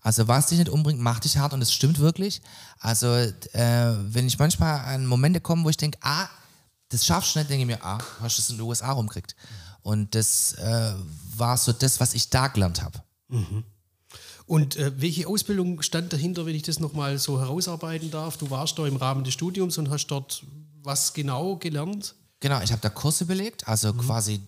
[0.02, 2.40] Also was dich nicht umbringt, macht dich hart und es stimmt wirklich.
[2.78, 6.28] Also äh, wenn ich manchmal an Momente komme, wo ich denke, ah,
[6.88, 9.36] das schaffst du nicht, denke ich mir, ah, du hast es in den USA rumkriegt.
[9.82, 10.92] Und das äh,
[11.36, 13.02] war so das, was ich da gelernt habe.
[14.46, 18.36] Und äh, welche Ausbildung stand dahinter, wenn ich das nochmal so herausarbeiten darf?
[18.36, 20.44] Du warst da im Rahmen des Studiums und hast dort
[20.82, 22.14] was genau gelernt?
[22.40, 24.40] Genau, ich habe da Kurse belegt, also quasi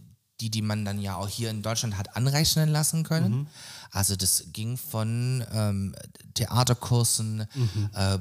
[0.42, 3.46] die, die man dann ja auch hier in Deutschland hat anrechnen lassen können.
[3.92, 5.94] Also das ging von ähm,
[6.34, 7.46] Theaterkursen,
[7.94, 8.18] äh, äh,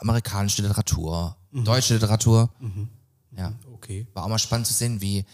[0.00, 2.50] amerikanische Literatur, deutsche Literatur.
[3.36, 4.06] Ja, Okay.
[4.14, 5.24] war auch mal spannend zu sehen, wie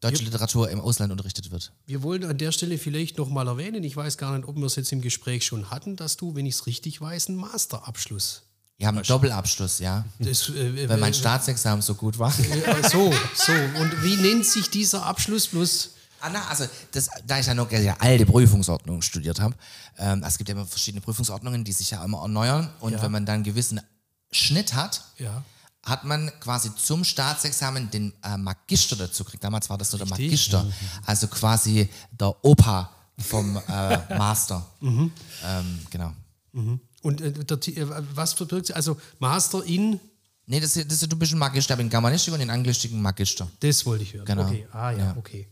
[0.00, 1.72] deutsche Literatur im Ausland unterrichtet wird.
[1.86, 4.76] Wir wollen an der Stelle vielleicht nochmal erwähnen, ich weiß gar nicht, ob wir es
[4.76, 8.42] jetzt im Gespräch schon hatten, dass du, wenn ich es richtig weiß, einen Masterabschluss.
[8.76, 12.32] Wir haben einen Doppelabschluss, ja, Das, äh, weil mein Staatsexamen so gut war.
[12.38, 13.52] äh, so, so.
[13.80, 15.90] Und wie nennt sich dieser Abschluss bloß?
[16.20, 19.54] Ah, na, also das, da ich ja noch ja, alte Prüfungsordnung studiert habe,
[19.98, 22.68] ähm, es gibt ja immer verschiedene Prüfungsordnungen, die sich ja immer erneuern.
[22.80, 23.02] Und Ja.
[23.02, 23.80] wenn man dann einen gewissen
[24.32, 25.44] Schnitt hat, Ja.
[25.84, 29.44] hat man quasi zum Staatsexamen den äh, Magister dazu gekriegt.
[29.44, 30.26] Damals war das so der Richtig.
[30.30, 30.66] Magister.
[31.06, 34.66] Also quasi der Opa vom äh, Master.
[34.80, 35.12] Mhm.
[35.44, 36.12] Ähm, genau.
[37.04, 38.74] Und äh, der, äh, was verbirgt sich?
[38.76, 40.00] Also Master in,
[40.46, 42.92] Nee, das, ist- das ist, du bist ein Magister, ich bin Germanistik und in Anglistik
[42.92, 43.48] ein Magister.
[43.60, 44.26] das wollte ich hören.
[44.26, 44.42] Genau.
[44.46, 45.14] Okay, ah ja, Ja.
[45.16, 45.46] okay.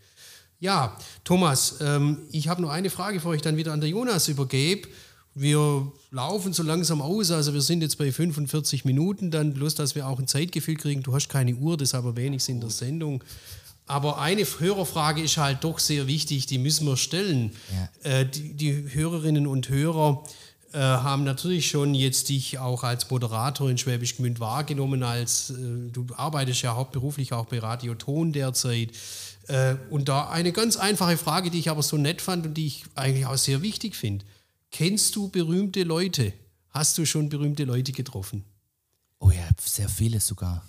[0.58, 4.28] Ja, Thomas, ähm, ich habe nur eine Frage, bevor ich dann wieder an der Jonas
[4.28, 4.88] übergebe.
[5.34, 9.94] Wir laufen so langsam aus, also wir sind jetzt bei 45 Minuten, dann bloß, dass
[9.94, 11.02] wir auch ein Zeitgefühl kriegen.
[11.02, 13.24] Du hast keine Uhr, deshalb erwähne ich es in der Sendung.
[13.86, 17.52] Aber eine Hörerfrage ist halt doch sehr wichtig, die müssen wir stellen.
[18.02, 20.22] Äh, die, die Hörerinnen und Hörer
[20.72, 25.90] äh, haben natürlich schon jetzt dich auch als Moderator in Schwäbisch Gmünd wahrgenommen, als äh,
[25.90, 28.90] du arbeitest ja hauptberuflich auch bei Radio Ton derzeit.
[29.48, 32.66] Äh, und da eine ganz einfache Frage, die ich aber so nett fand und die
[32.66, 34.24] ich eigentlich auch sehr wichtig finde.
[34.70, 36.32] Kennst du berühmte Leute?
[36.70, 38.44] Hast du schon berühmte Leute getroffen?
[39.18, 40.64] Oh ja, sehr viele sogar.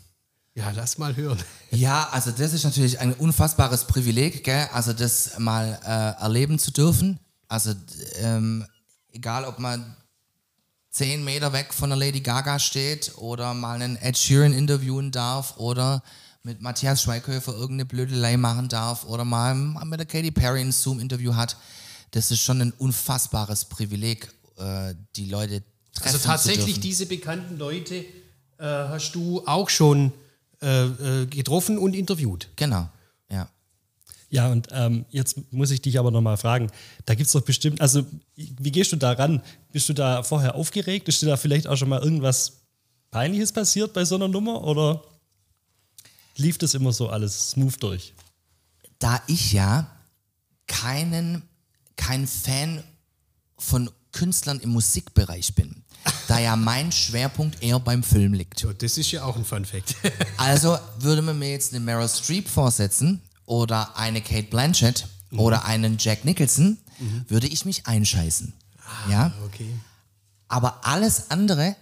[0.55, 1.39] Ja, lass mal hören.
[1.71, 4.67] Ja, also das ist natürlich ein unfassbares Privileg, gell?
[4.73, 7.19] also das mal äh, erleben zu dürfen.
[7.47, 7.73] Also
[8.17, 8.63] ähm,
[9.13, 9.95] egal, ob man
[10.89, 15.57] zehn Meter weg von der Lady Gaga steht oder mal einen Ed Sheeran interviewen darf
[15.57, 16.03] oder
[16.43, 21.35] mit Matthias Schweighöfer irgendeine Blödelei machen darf oder mal mit der Katy Perry ein Zoom-Interview
[21.35, 21.57] hat.
[22.11, 25.63] Das ist schon ein unfassbares Privileg, äh, die Leute
[25.95, 28.05] treffen Also tatsächlich diese bekannten Leute äh,
[28.59, 30.11] hast du auch schon
[30.61, 32.49] äh, äh, getroffen und interviewt.
[32.55, 32.89] Genau,
[34.33, 34.51] ja.
[34.51, 36.69] Und ähm, jetzt muss ich dich aber nochmal fragen,
[37.05, 38.05] da gibt es doch bestimmt, also
[38.35, 39.41] wie gehst du da ran?
[39.71, 41.07] Bist du da vorher aufgeregt?
[41.07, 42.63] Ist dir da vielleicht auch schon mal irgendwas
[43.11, 45.03] Peinliches passiert bei so einer Nummer oder
[46.35, 48.13] lief das immer so alles smooth durch?
[49.03, 49.85] da ich ja
[50.65, 51.43] keinen,
[51.97, 52.83] kein Fan
[53.57, 55.83] von Künstlern im Musikbereich bin,
[56.27, 58.59] da ja mein Schwerpunkt eher beim Film liegt.
[58.59, 59.95] So, das ist ja auch ein Fun Fact.
[60.37, 65.97] Also würde man mir jetzt eine Meryl Streep vorsetzen oder eine Kate Blanchett oder einen
[65.97, 66.77] Jack Nicholson,
[67.27, 68.53] würde ich mich einscheißen.
[69.09, 69.73] Ja, okay.
[70.47, 71.75] aber alles andere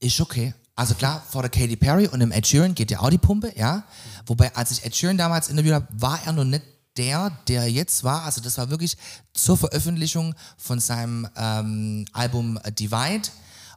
[0.00, 0.54] ist okay.
[0.74, 3.52] Also klar, vor der Katy Perry und dem Ed Sheeran geht ja auch die Pumpe,
[3.56, 3.84] ja.
[4.26, 6.62] Wobei, als ich Ed Sheeran damals interviewt habe, war er noch nicht
[6.98, 8.24] der, der jetzt war.
[8.24, 8.96] Also das war wirklich
[9.32, 13.28] zur Veröffentlichung von seinem ähm, Album Divide,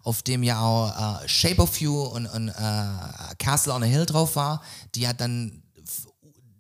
[0.03, 4.05] auf dem ja auch äh, Shape of You und, und äh, Castle on a Hill
[4.05, 4.61] drauf war,
[4.95, 5.61] die ja dann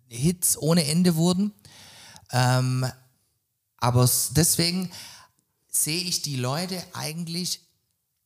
[0.09, 1.53] Hits ohne Ende wurden.
[2.31, 2.85] Ähm,
[3.77, 4.91] aber deswegen
[5.69, 7.61] sehe ich die Leute eigentlich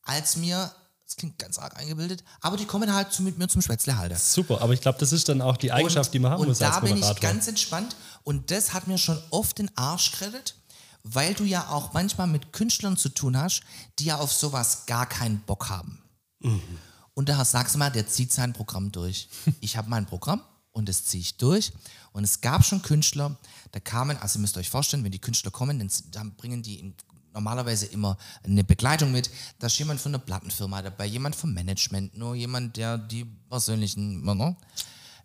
[0.02, 0.72] als mir,
[1.06, 4.16] das klingt ganz arg eingebildet, aber die kommen halt zu, mit mir zum Spätzlehalter.
[4.16, 6.58] Super, aber ich glaube, das ist dann auch die Eigenschaft, die man haben und muss
[6.58, 10.56] da als bin ich ganz entspannt und das hat mir schon oft den Arsch gerettet,
[11.02, 13.62] weil du ja auch manchmal mit Künstlern zu tun hast,
[13.98, 16.02] die ja auf sowas gar keinen Bock haben.
[17.14, 19.28] Und da sagst du mal, der zieht sein Programm durch.
[19.60, 20.42] Ich habe mein Programm
[20.74, 21.72] und das ziehe ich durch.
[22.12, 23.36] Und es gab schon Künstler,
[23.72, 26.94] da kamen, also ihr müsst euch vorstellen, wenn die Künstler kommen, dann, bringen die
[27.32, 29.30] normalerweise immer eine Begleitung mit.
[29.58, 34.22] Da ist jemand von der Plattenfirma dabei, jemand vom Management, nur jemand, der die persönlichen,
[34.22, 34.56] ne?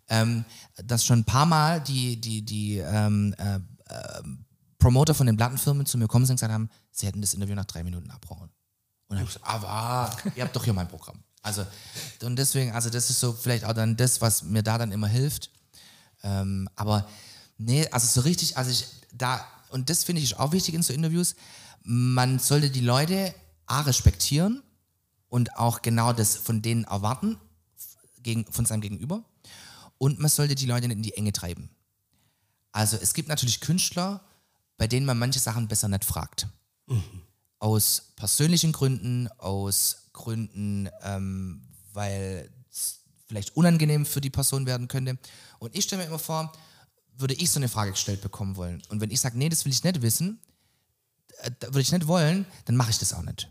[0.08, 0.44] ähm,
[0.76, 4.22] dass schon ein paar Mal die, die, die ähm, äh, äh,
[4.78, 7.54] Promoter von den Plattenfirmen zu mir kommen sind und gesagt haben, sie hätten das Interview
[7.54, 8.50] nach drei Minuten abbrauchen.
[9.08, 11.22] Und dann habe ich gesagt, aber ihr habt doch hier mein Programm.
[11.42, 11.66] Also,
[12.22, 15.08] und deswegen, also das ist so vielleicht auch dann das, was mir da dann immer
[15.08, 15.50] hilft.
[16.22, 17.08] Ähm, aber
[17.56, 20.92] nee, also so richtig, also ich da, und das finde ich auch wichtig in so
[20.92, 21.34] Interviews,
[21.82, 23.34] man sollte die Leute
[23.66, 24.62] A respektieren
[25.28, 27.38] und auch genau das von denen erwarten,
[28.22, 29.24] gegen, von seinem Gegenüber.
[29.98, 31.70] Und man sollte die Leute nicht in die Enge treiben.
[32.72, 34.20] Also es gibt natürlich Künstler,
[34.76, 36.48] bei denen man manche Sachen besser nicht fragt.
[37.58, 45.18] Aus persönlichen Gründen, aus Gründen, ähm, weil es vielleicht unangenehm für die Person werden könnte.
[45.58, 46.52] Und ich stelle mir immer vor,
[47.16, 48.82] würde ich so eine Frage gestellt bekommen wollen.
[48.88, 50.40] Und wenn ich sage, nee, das will ich nicht wissen,
[51.42, 53.48] äh, würde ich nicht wollen, dann mache ich das auch nicht.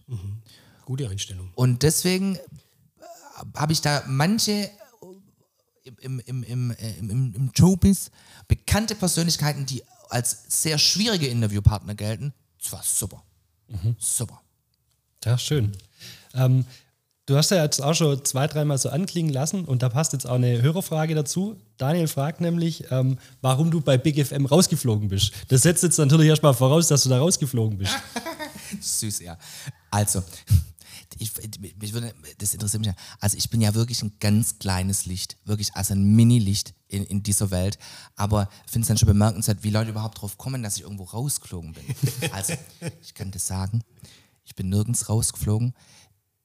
[0.86, 1.51] Gute Einstellung.
[1.55, 2.39] Und deswegen äh,
[3.55, 4.70] habe ich da manche
[6.01, 8.12] im, im, im, äh, im, im, im Showbiz
[8.47, 12.34] bekannte Persönlichkeiten, die als sehr schwierige Interviewpartner gelten.
[12.62, 13.24] Das war super.
[13.99, 14.41] Super.
[15.24, 15.78] Ja, schön.
[16.34, 16.66] Ähm,
[17.30, 20.26] du hast ja jetzt auch schon zwei, dreimal so anklingen lassen und da passt jetzt
[20.26, 21.56] auch eine Hörerfrage dazu.
[21.78, 25.32] Daniel fragt nämlich, ähm, warum du bei Big FM rausgeflogen bist.
[25.48, 27.94] Das setzt jetzt natürlich erstmal voraus, dass du da rausgeflogen bist.
[28.82, 29.38] Süß, ja.
[29.92, 30.24] Also,
[31.18, 31.32] ich,
[31.80, 32.96] mich würde, das interessiert mich ja.
[33.20, 35.38] Also, ich bin ja wirklich ein ganz kleines Licht.
[35.46, 37.78] Wirklich, also ein Mini-Licht in, in dieser Welt.
[38.16, 41.04] Aber ich finde es dann schon bemerkenswert, wie Leute überhaupt drauf kommen, dass ich irgendwo
[41.04, 41.84] rausgeflogen bin.
[42.32, 42.54] Also,
[43.02, 43.84] ich kann das sagen,
[44.46, 45.74] ich bin nirgends rausgeflogen.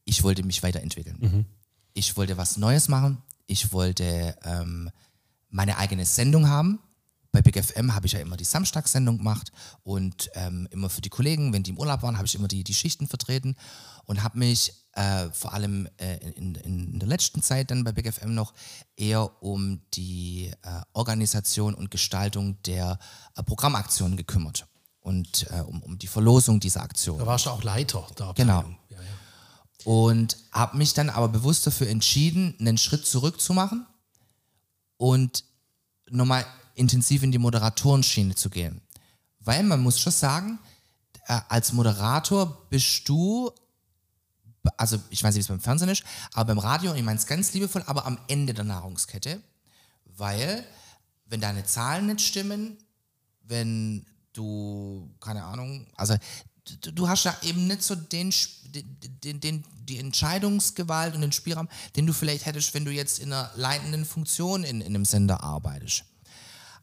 [0.05, 1.47] Ich wollte mich weiterentwickeln.
[1.95, 3.19] Ich wollte was Neues machen.
[3.47, 4.91] Ich wollte ähm,
[5.51, 6.81] meine eigene Sendung haben.
[7.33, 9.51] Bei Big FM habe ich ja immer die Samstagssendung gemacht
[9.83, 12.63] und ähm, immer für die Kollegen, wenn die im Urlaub waren, habe ich immer die,
[12.63, 13.57] die Schichten vertreten
[14.05, 18.13] und habe mich äh, vor allem äh, in, in der letzten Zeit dann bei Big
[18.13, 18.55] FM noch
[18.97, 22.99] eher um die äh, Organisation und Gestaltung der
[23.37, 24.67] äh, Programmaktionen gekümmert
[25.01, 27.19] und äh, um, um die Verlosung dieser Aktion.
[27.19, 28.59] Da warst du auch Leiter der Genau.
[28.59, 28.73] Abteilung.
[28.73, 28.84] Ja.
[29.85, 33.87] Und habe mich dann aber bewusst dafür entschieden, einen Schritt zurück zu machen
[34.97, 35.45] und
[36.11, 38.81] nochmal intensiv in die Moderatorenschiene zu gehen.
[39.41, 40.59] Weil man muss schon sagen,
[41.27, 43.51] äh, als Moderator bist du,
[44.77, 47.27] also ich weiß nicht, wie es beim Fernsehen ist, aber beim Radio, ich meine es
[47.27, 49.43] ganz liebevoll, aber am Ende der Nahrungskette,
[50.17, 50.65] weil
[51.27, 52.79] wenn deine Zahlen nicht stimmen,
[53.43, 56.17] wenn du, keine Ahnung, also
[56.83, 58.33] du, du hast ja eben nicht so den,
[59.23, 63.33] den, den, die Entscheidungsgewalt und den Spielraum, den du vielleicht hättest, wenn du jetzt in
[63.33, 66.05] einer leitenden Funktion in, in einem Sender arbeitest.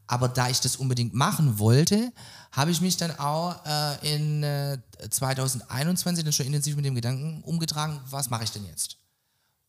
[0.08, 2.12] Aber da ich das unbedingt machen wollte,
[2.52, 4.78] habe ich mich dann auch äh, in äh,
[5.10, 8.98] 2021 dann schon intensiv mit dem Gedanken umgetragen, was mache ich denn jetzt?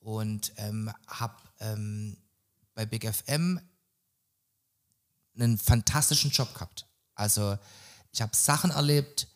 [0.00, 2.16] Und ähm, habe ähm,
[2.74, 3.60] bei Big FM
[5.36, 6.86] einen fantastischen Job gehabt.
[7.14, 7.56] Also
[8.10, 9.28] ich habe Sachen erlebt,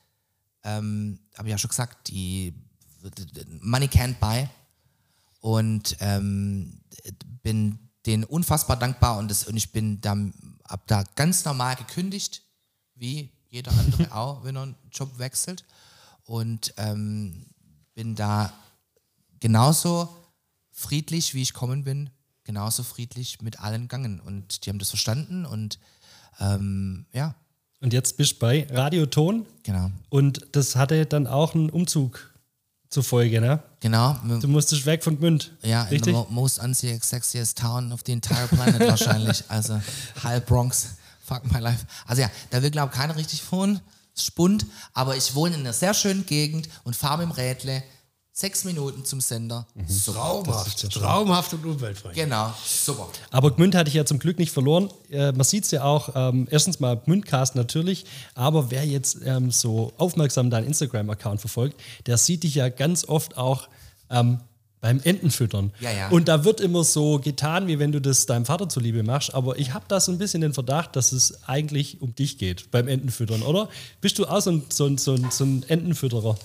[0.64, 2.52] ähm, habe ich ja schon gesagt, die
[3.60, 4.48] Money can't buy.
[5.40, 6.80] Und ähm,
[7.42, 10.16] bin denen unfassbar dankbar und, das, und ich bin da,
[10.68, 12.42] hab da ganz normal gekündigt,
[12.94, 15.64] wie jeder andere auch, wenn er einen Job wechselt.
[16.24, 17.46] Und ähm,
[17.94, 18.52] bin da
[19.40, 20.08] genauso
[20.72, 22.10] friedlich, wie ich kommen bin,
[22.44, 24.20] genauso friedlich mit allen gegangen.
[24.20, 25.78] Und die haben das verstanden und
[26.38, 27.34] ähm, ja,
[27.80, 32.34] Und jetzt bist du bei Radioton genau, und das hatte dann auch einen Umzug
[32.88, 33.62] zur Folge, ne?
[33.80, 34.16] genau.
[34.40, 35.52] Du musstest weg von Gmünd.
[35.62, 36.06] Ja, in richtig?
[36.06, 39.44] the mo most unsexiest, sexiest town of the entire planet wahrscheinlich.
[39.48, 39.80] Also
[40.22, 41.84] halb Bronx, fuck my life.
[42.06, 43.80] Also ja, da will glaube keiner richtig von.
[44.18, 44.64] Spund,
[44.94, 47.82] aber ich wohne in einer sehr schönen Gegend und fahre mit dem Rädle
[48.38, 49.66] sechs Minuten zum Sender.
[49.86, 50.18] Super.
[50.18, 52.22] Traumhaft, traumhaft und umweltfreundlich.
[52.22, 53.08] Genau, super.
[53.30, 54.90] Aber Gmünd hatte ich ja zum Glück nicht verloren.
[55.10, 59.50] Äh, man sieht es ja auch, ähm, erstens mal Gmündcast natürlich, aber wer jetzt ähm,
[59.50, 63.68] so aufmerksam deinen Instagram-Account verfolgt, der sieht dich ja ganz oft auch
[64.10, 64.40] ähm,
[64.82, 65.72] beim Entenfüttern.
[65.80, 66.08] Ja, ja.
[66.10, 69.58] Und da wird immer so getan, wie wenn du das deinem Vater zuliebe machst, aber
[69.58, 72.86] ich habe da so ein bisschen den Verdacht, dass es eigentlich um dich geht beim
[72.86, 73.70] Entenfüttern, oder?
[74.02, 76.36] Bist du auch so ein, so ein, so ein, so ein Entenfütterer?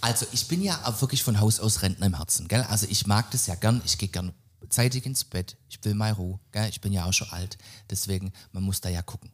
[0.00, 2.62] Also ich bin ja auch wirklich von Haus aus Rentner im Herzen, gell?
[2.62, 4.32] Also ich mag das ja gern, ich gehe gern
[4.68, 6.68] zeitig ins Bett, ich will mal Ruhe, gell?
[6.68, 7.58] Ich bin ja auch schon alt,
[7.90, 9.30] deswegen, man muss da ja gucken.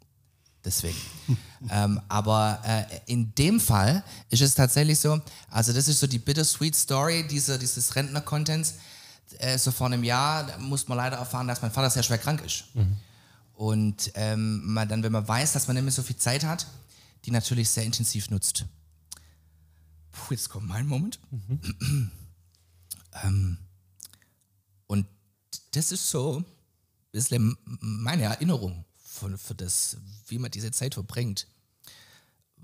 [0.64, 0.98] Deswegen.
[1.70, 6.18] ähm, aber äh, in dem Fall ist es tatsächlich so, also das ist so die
[6.18, 8.74] bittersweet Story dieser, dieses Rentner-Contents.
[9.38, 12.42] Äh, so vor einem Jahr muss man leider erfahren, dass mein Vater sehr schwer krank
[12.44, 12.64] ist.
[13.54, 16.66] Und ähm, man dann, wenn man weiß, dass man nicht mehr so viel Zeit hat,
[17.24, 18.64] die natürlich sehr intensiv nutzt.
[20.16, 21.20] Puh, jetzt kommt mein Moment.
[23.22, 23.58] ähm,
[24.86, 25.06] und
[25.72, 26.44] das ist so ein
[27.12, 29.98] bisschen meine Erinnerung von, für das,
[30.28, 31.46] wie man diese Zeit verbringt.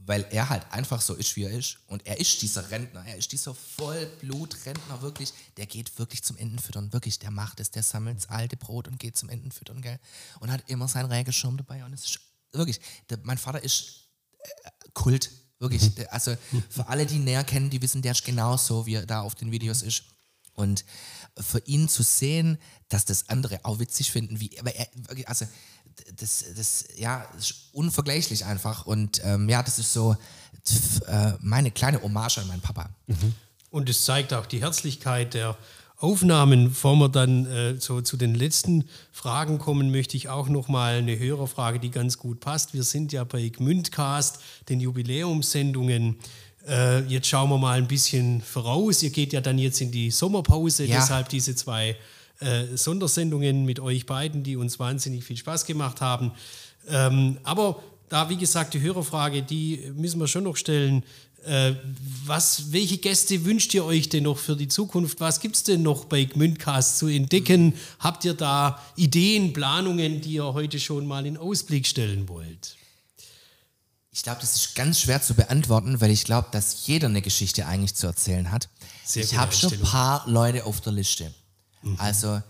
[0.04, 1.78] Weil er halt einfach so ist, wie er ist.
[1.86, 5.32] Und er ist dieser Rentner, er ist dieser Vollblutrentner, wirklich.
[5.56, 7.20] Der geht wirklich zum Entenfüttern, wirklich.
[7.20, 10.00] Der macht es, der sammelt das alte Brot und geht zum Entenfüttern, gell?
[10.40, 11.84] Und hat immer seinen Regenschirm dabei.
[11.84, 12.80] Und es ist wirklich,
[13.10, 14.08] der, mein Vater ist
[14.40, 15.30] äh, Kult,
[15.62, 15.94] wirklich.
[15.94, 16.36] Der, also
[16.68, 19.34] für alle, die ihn näher kennen, die wissen, der ist genauso, wie er da auf
[19.34, 20.04] den Videos ist.
[20.54, 20.84] Und
[21.40, 22.58] für ihn zu sehen,
[22.90, 24.86] dass das andere auch witzig finden, wie, aber er,
[25.24, 25.46] also
[26.16, 28.86] das, das, ja, das ist unvergleichlich einfach.
[28.86, 30.16] Und ähm, ja, das ist so
[31.06, 32.90] äh, meine kleine Hommage an meinen Papa.
[33.70, 35.56] Und es zeigt auch die Herzlichkeit der
[36.02, 36.70] Aufnahmen.
[36.70, 40.96] Bevor wir dann äh, so zu den letzten Fragen kommen, möchte ich auch noch mal
[40.96, 42.74] eine Hörerfrage, die ganz gut passt.
[42.74, 46.16] Wir sind ja bei Gmündcast, den Jubiläumssendungen.
[46.68, 49.02] Äh, jetzt schauen wir mal ein bisschen voraus.
[49.02, 50.96] Ihr geht ja dann jetzt in die Sommerpause, Ja.
[50.96, 51.96] deshalb diese zwei
[52.40, 56.32] äh, Sondersendungen mit euch beiden, die uns wahnsinnig viel Spaß gemacht haben.
[56.88, 61.04] Ähm, aber da, wie gesagt, die Hörerfrage, die müssen wir schon noch stellen.
[61.44, 61.74] Äh,
[62.24, 65.20] was, welche Gäste wünscht ihr euch denn noch für die Zukunft?
[65.20, 67.74] Was gibt es denn noch bei Gmündcast zu entdecken?
[67.98, 72.76] Habt ihr da Ideen, Planungen, die ihr heute schon mal in Ausblick stellen wollt?
[74.12, 77.66] Ich glaube, das ist ganz schwer zu beantworten, weil ich glaube, dass jeder eine Geschichte
[77.66, 78.68] eigentlich zu erzählen hat.
[79.04, 81.32] Sehr ich habe schon ein paar Leute auf der Liste.
[81.96, 82.40] Also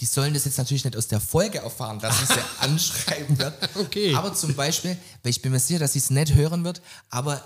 [0.00, 3.56] die sollen das jetzt natürlich nicht aus der Folge erfahren, dass ich sie anschreiben werde.
[3.76, 4.14] Okay.
[4.14, 7.42] Aber zum Beispiel, weil ich bin mir sicher, dass sie es nicht hören wird, aber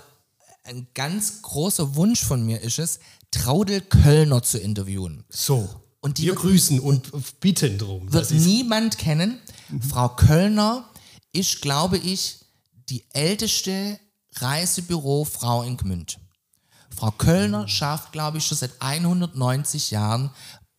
[0.69, 2.99] ein ganz großer Wunsch von mir ist es,
[3.31, 5.25] Traudel Kölner zu interviewen.
[5.29, 5.67] So.
[5.99, 8.11] Und die wir wird- grüßen und bitten drum.
[8.13, 9.39] Wird niemand kennen.
[9.87, 10.85] Frau Kölner
[11.33, 12.45] ist, glaube ich,
[12.89, 13.99] die älteste
[14.35, 16.19] Reisebürofrau in Gmünd.
[16.95, 20.31] Frau Kölner schafft, glaube ich, schon seit 190 Jahren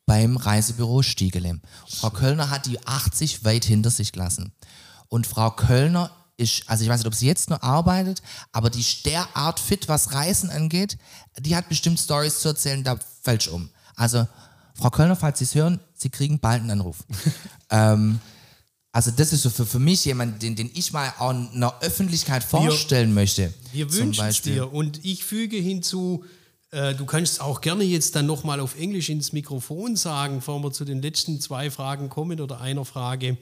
[0.07, 1.62] beim Reisebüro Stiegelem.
[1.88, 4.53] Frau Kölner hat die 80 weit hinter sich gelassen.
[5.09, 6.11] Und Frau Kölner
[6.41, 8.22] ist, also ich weiß nicht, ob sie jetzt noch arbeitet,
[8.53, 10.99] aber die ist derart fit, was Reisen angeht,
[11.38, 13.70] die hat bestimmt Stories zu erzählen, da fällt um.
[13.95, 14.26] Also,
[14.74, 16.97] Frau Kölner, falls Sie es hören, Sie kriegen bald einen Anruf.
[17.70, 18.18] ähm,
[18.93, 21.78] also das ist so für, für mich jemand, den, den ich mal auch in der
[21.80, 23.53] Öffentlichkeit vorstellen möchte.
[23.72, 24.72] Wir wünschen es dir.
[24.72, 26.24] Und ich füge hinzu,
[26.72, 30.72] äh, du kannst auch gerne jetzt dann nochmal auf Englisch ins Mikrofon sagen, bevor wir
[30.72, 33.36] zu den letzten zwei Fragen kommen oder einer Frage,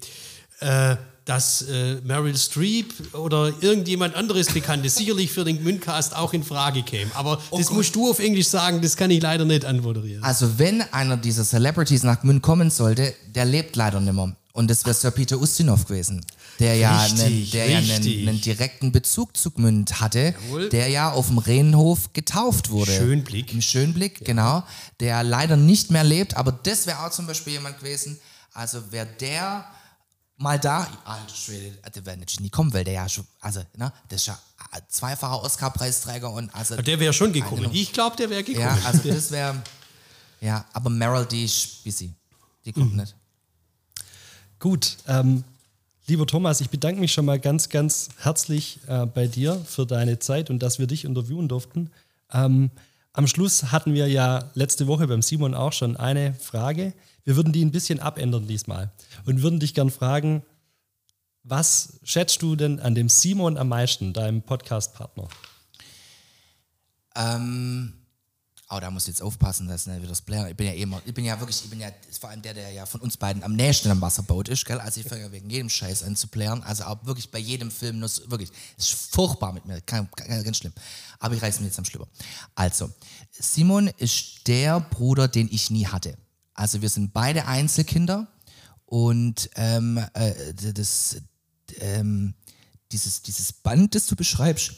[0.61, 0.97] äh,
[1.29, 6.83] dass äh, Meryl Streep oder irgendjemand anderes Bekanntes sicherlich für den Gmündcast auch in Frage
[6.83, 7.11] käme.
[7.15, 10.25] Aber das musst du auf Englisch sagen, das kann ich leider nicht anmoderieren.
[10.25, 14.35] Also wenn einer dieser Celebrities nach Gmünd kommen sollte, der lebt leider nicht mehr.
[14.55, 16.25] Und das wäre Sir Peter Ustinov gewesen,
[16.61, 20.71] der ja, einen, Richtig, der ja einen, einen direkten Bezug zu Gmünd hatte, Jawohl.
[20.71, 22.93] der ja auf dem Rehnhof getauft wurde.
[22.93, 23.53] Schönblick.
[23.53, 24.65] Im Schönblick, genau.
[25.01, 28.19] Der leider nicht mehr lebt, aber das wäre auch zum Beispiel jemand gewesen,
[28.55, 29.67] also wäre der
[30.39, 33.93] mal da, alter Schwede, der wäre nicht nie kommen, weil der ja schon, also, ne,
[34.09, 34.39] das ist ja
[34.89, 36.77] zweifacher Oscar-Preisträger und also.
[36.77, 37.69] der wäre schon gekommen.
[37.73, 38.65] Ich glaube, der wäre gekommen.
[38.67, 39.61] Ja, also das wäre.
[40.41, 42.13] Ja, aber Meryl, die ist busy.
[42.65, 43.01] Die kommt Mhm.
[43.01, 43.15] nicht.
[44.61, 45.45] Gut, ähm,
[46.07, 50.19] lieber Thomas, ich bedanke mich schon mal ganz, ganz herzlich äh, bei dir für deine
[50.19, 51.91] Zeit und dass wir dich interviewen durften.
[52.33, 52.71] Ähm,
[53.13, 56.93] am Schluss hatten wir ja letzte Woche beim Simon auch schon eine Frage.
[57.29, 58.91] Wir würden die ein bisschen abändern diesmal
[59.27, 60.43] und würden dich gern fragen,
[61.43, 65.29] was schätzt du denn an dem Simon am meisten, deinem Podcast-Partner?
[67.15, 67.93] Ähm,
[68.71, 70.49] oh, da muss ich jetzt aufpassen, dass nicht wieder das Blair.
[70.49, 72.71] Ich bin ja immer, ich bin ja wirklich, ich bin ja vor allem der, der
[72.71, 74.81] ja von uns beiden am nächsten am Wasserboot ist, gell?
[74.81, 76.63] Also ich fange ja wegen jedem Scheiß an zu plären.
[76.63, 78.49] Also auch wirklich bei jedem Film, nur wirklich,
[78.79, 80.73] es ist furchtbar mit mir, ganz, ganz schlimm.
[81.19, 82.09] Aber ich reiß mir jetzt am Schlüpper.
[82.55, 82.91] Also,
[83.33, 86.17] Simon ist der Bruder, den ich nie hatte.
[86.59, 88.27] Also wir sind beide Einzelkinder
[88.85, 91.19] und ähm, äh, das,
[91.79, 92.35] ähm,
[92.91, 94.73] dieses, dieses Band, das du beschreibst,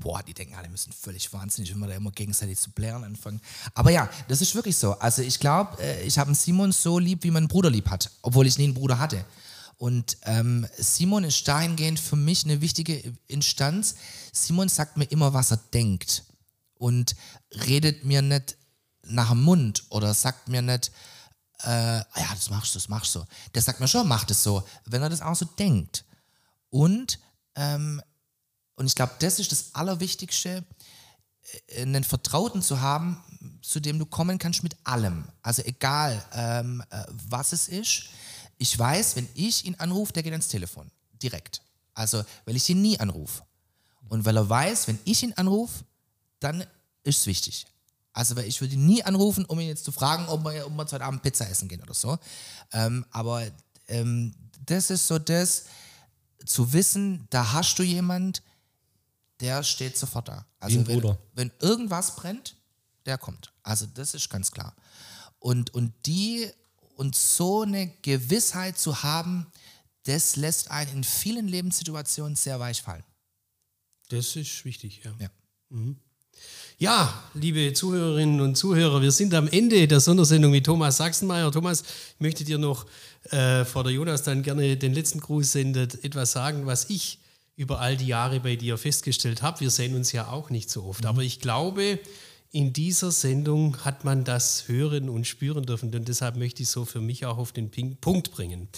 [0.00, 3.40] boah, die denken alle, müssen völlig wahnsinnig, wenn wir da immer gegenseitig zu blären anfangen.
[3.72, 4.98] Aber ja, das ist wirklich so.
[4.98, 7.88] Also ich glaube, äh, ich habe einen Simon so lieb, wie man einen Bruder lieb
[7.88, 9.24] hat, obwohl ich nie einen Bruder hatte.
[9.76, 13.94] Und ähm, Simon ist dahingehend für mich eine wichtige Instanz.
[14.32, 16.24] Simon sagt mir immer, was er denkt
[16.74, 17.14] und
[17.64, 18.56] redet mir nicht
[19.08, 20.90] nach dem Mund oder sagt mir nicht,
[21.60, 23.24] äh, ah ja, das machst du, das machst du.
[23.54, 26.04] Der sagt mir schon, mach das so, wenn er das auch so denkt.
[26.70, 27.18] Und,
[27.54, 28.02] ähm,
[28.74, 30.64] und ich glaube, das ist das Allerwichtigste,
[31.68, 33.22] äh, einen Vertrauten zu haben,
[33.62, 35.24] zu dem du kommen kannst mit allem.
[35.42, 38.04] Also egal, ähm, äh, was es ist.
[38.58, 40.90] Ich weiß, wenn ich ihn anrufe, der geht ans Telefon.
[41.22, 41.62] Direkt.
[41.94, 43.42] Also, weil ich ihn nie anrufe.
[44.08, 45.84] Und weil er weiß, wenn ich ihn anrufe,
[46.40, 46.62] dann
[47.02, 47.66] ist es wichtig.
[48.16, 50.72] Also, weil ich würde ihn nie anrufen, um ihn jetzt zu fragen, ob wir, ob
[50.72, 52.18] wir heute Abend Pizza essen gehen oder so.
[52.72, 53.46] Ähm, aber
[53.88, 55.66] ähm, das ist so das,
[56.46, 58.42] zu wissen, da hast du jemand,
[59.40, 60.46] der steht sofort da.
[60.60, 62.56] Also wenn, wenn irgendwas brennt,
[63.04, 63.52] der kommt.
[63.62, 64.74] Also das ist ganz klar.
[65.38, 66.50] Und, und die
[66.96, 69.46] und so eine Gewissheit zu haben,
[70.04, 73.04] das lässt einen in vielen Lebenssituationen sehr weich fallen.
[74.08, 75.14] Das ist wichtig, ja.
[75.18, 75.28] Ja.
[76.78, 81.50] Ja, liebe Zuhörerinnen und Zuhörer, wir sind am Ende der Sondersendung mit Thomas Sachsenmeier.
[81.50, 82.84] Thomas, ich möchte dir noch,
[83.30, 87.18] äh, vor der Jonas dann gerne den letzten Gruß sendet, etwas sagen, was ich
[87.56, 89.60] über all die Jahre bei dir festgestellt habe.
[89.60, 91.98] Wir sehen uns ja auch nicht so oft, aber ich glaube,
[92.50, 96.84] in dieser Sendung hat man das hören und spüren dürfen und deshalb möchte ich so
[96.84, 98.68] für mich auch auf den Ping Punkt bringen.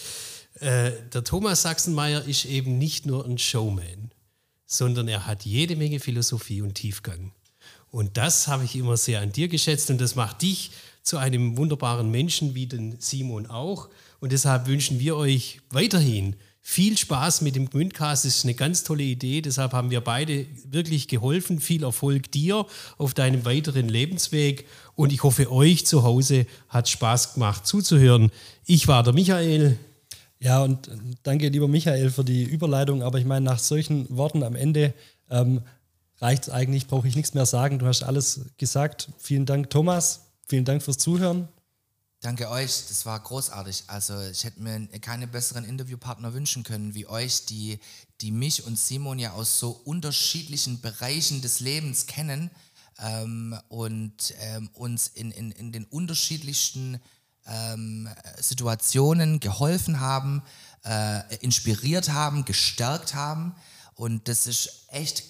[0.60, 4.12] Äh, der Thomas Sachsenmeier ist eben nicht nur ein Showman,
[4.66, 7.32] sondern er hat jede Menge Philosophie und Tiefgang.
[7.90, 10.70] Und das habe ich immer sehr an dir geschätzt und das macht dich
[11.02, 13.88] zu einem wunderbaren Menschen wie den Simon auch.
[14.20, 18.26] Und deshalb wünschen wir euch weiterhin viel Spaß mit dem Gmündcast.
[18.26, 19.40] Das ist eine ganz tolle Idee.
[19.40, 21.60] Deshalb haben wir beide wirklich geholfen.
[21.60, 22.66] Viel Erfolg dir
[22.98, 24.66] auf deinem weiteren Lebensweg.
[24.94, 28.30] Und ich hoffe, euch zu Hause hat Spaß gemacht zuzuhören.
[28.66, 29.78] Ich war der Michael.
[30.40, 30.90] Ja, und
[31.22, 33.02] danke, lieber Michael, für die Überleitung.
[33.02, 34.92] Aber ich meine, nach solchen Worten am Ende
[35.30, 35.62] ähm,
[36.20, 37.78] reicht es eigentlich, brauche ich nichts mehr sagen.
[37.78, 39.08] Du hast alles gesagt.
[39.18, 40.20] Vielen Dank, Thomas.
[40.46, 41.48] Vielen Dank fürs Zuhören.
[42.20, 43.84] Danke euch, das war großartig.
[43.86, 47.78] Also ich hätte mir keine besseren Interviewpartner wünschen können wie euch, die,
[48.20, 52.50] die mich und Simon ja aus so unterschiedlichen Bereichen des Lebens kennen
[52.98, 57.00] ähm, und ähm, uns in, in, in den unterschiedlichsten
[57.46, 58.08] ähm,
[58.40, 60.42] Situationen geholfen haben,
[60.84, 63.54] äh, inspiriert haben, gestärkt haben.
[63.94, 65.22] Und das ist echt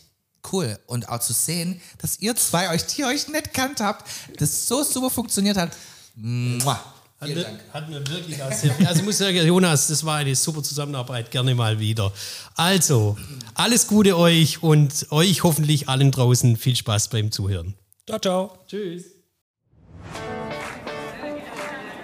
[0.53, 0.79] cool.
[0.87, 4.83] Und auch zu sehen, dass ihr zwei euch, die euch nicht kannt habt, das so
[4.83, 5.71] super funktioniert hat.
[6.15, 6.81] Mua.
[7.21, 8.73] Hat mir, hat mir, wirklich auch sehr.
[8.87, 11.33] Also ich muss sagen, Jonas, das war eine super Zusammenarbeit.
[11.33, 12.13] Gerne mal wieder.
[12.55, 13.17] Also,
[13.55, 17.75] alles Gute euch und euch hoffentlich allen draußen viel Spaß beim Zuhören.
[18.07, 18.59] Ciao, ciao.
[18.69, 19.19] Tschüss.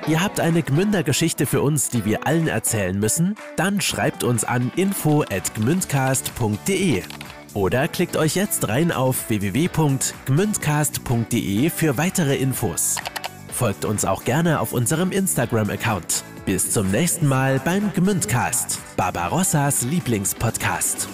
[0.07, 3.37] Ihr habt eine Gmünder-Geschichte für uns, die wir allen erzählen müssen?
[3.57, 7.03] Dann schreibt uns an info@gmündcast.de
[7.55, 12.97] oder klickt euch jetzt rein auf www.gmündcast.de für weitere Infos.
[13.53, 16.25] Folgt uns auch gerne auf unserem Instagram-Account.
[16.45, 21.09] Bis zum nächsten Mal beim Gmündcast, Barbarossas Lieblingspodcast.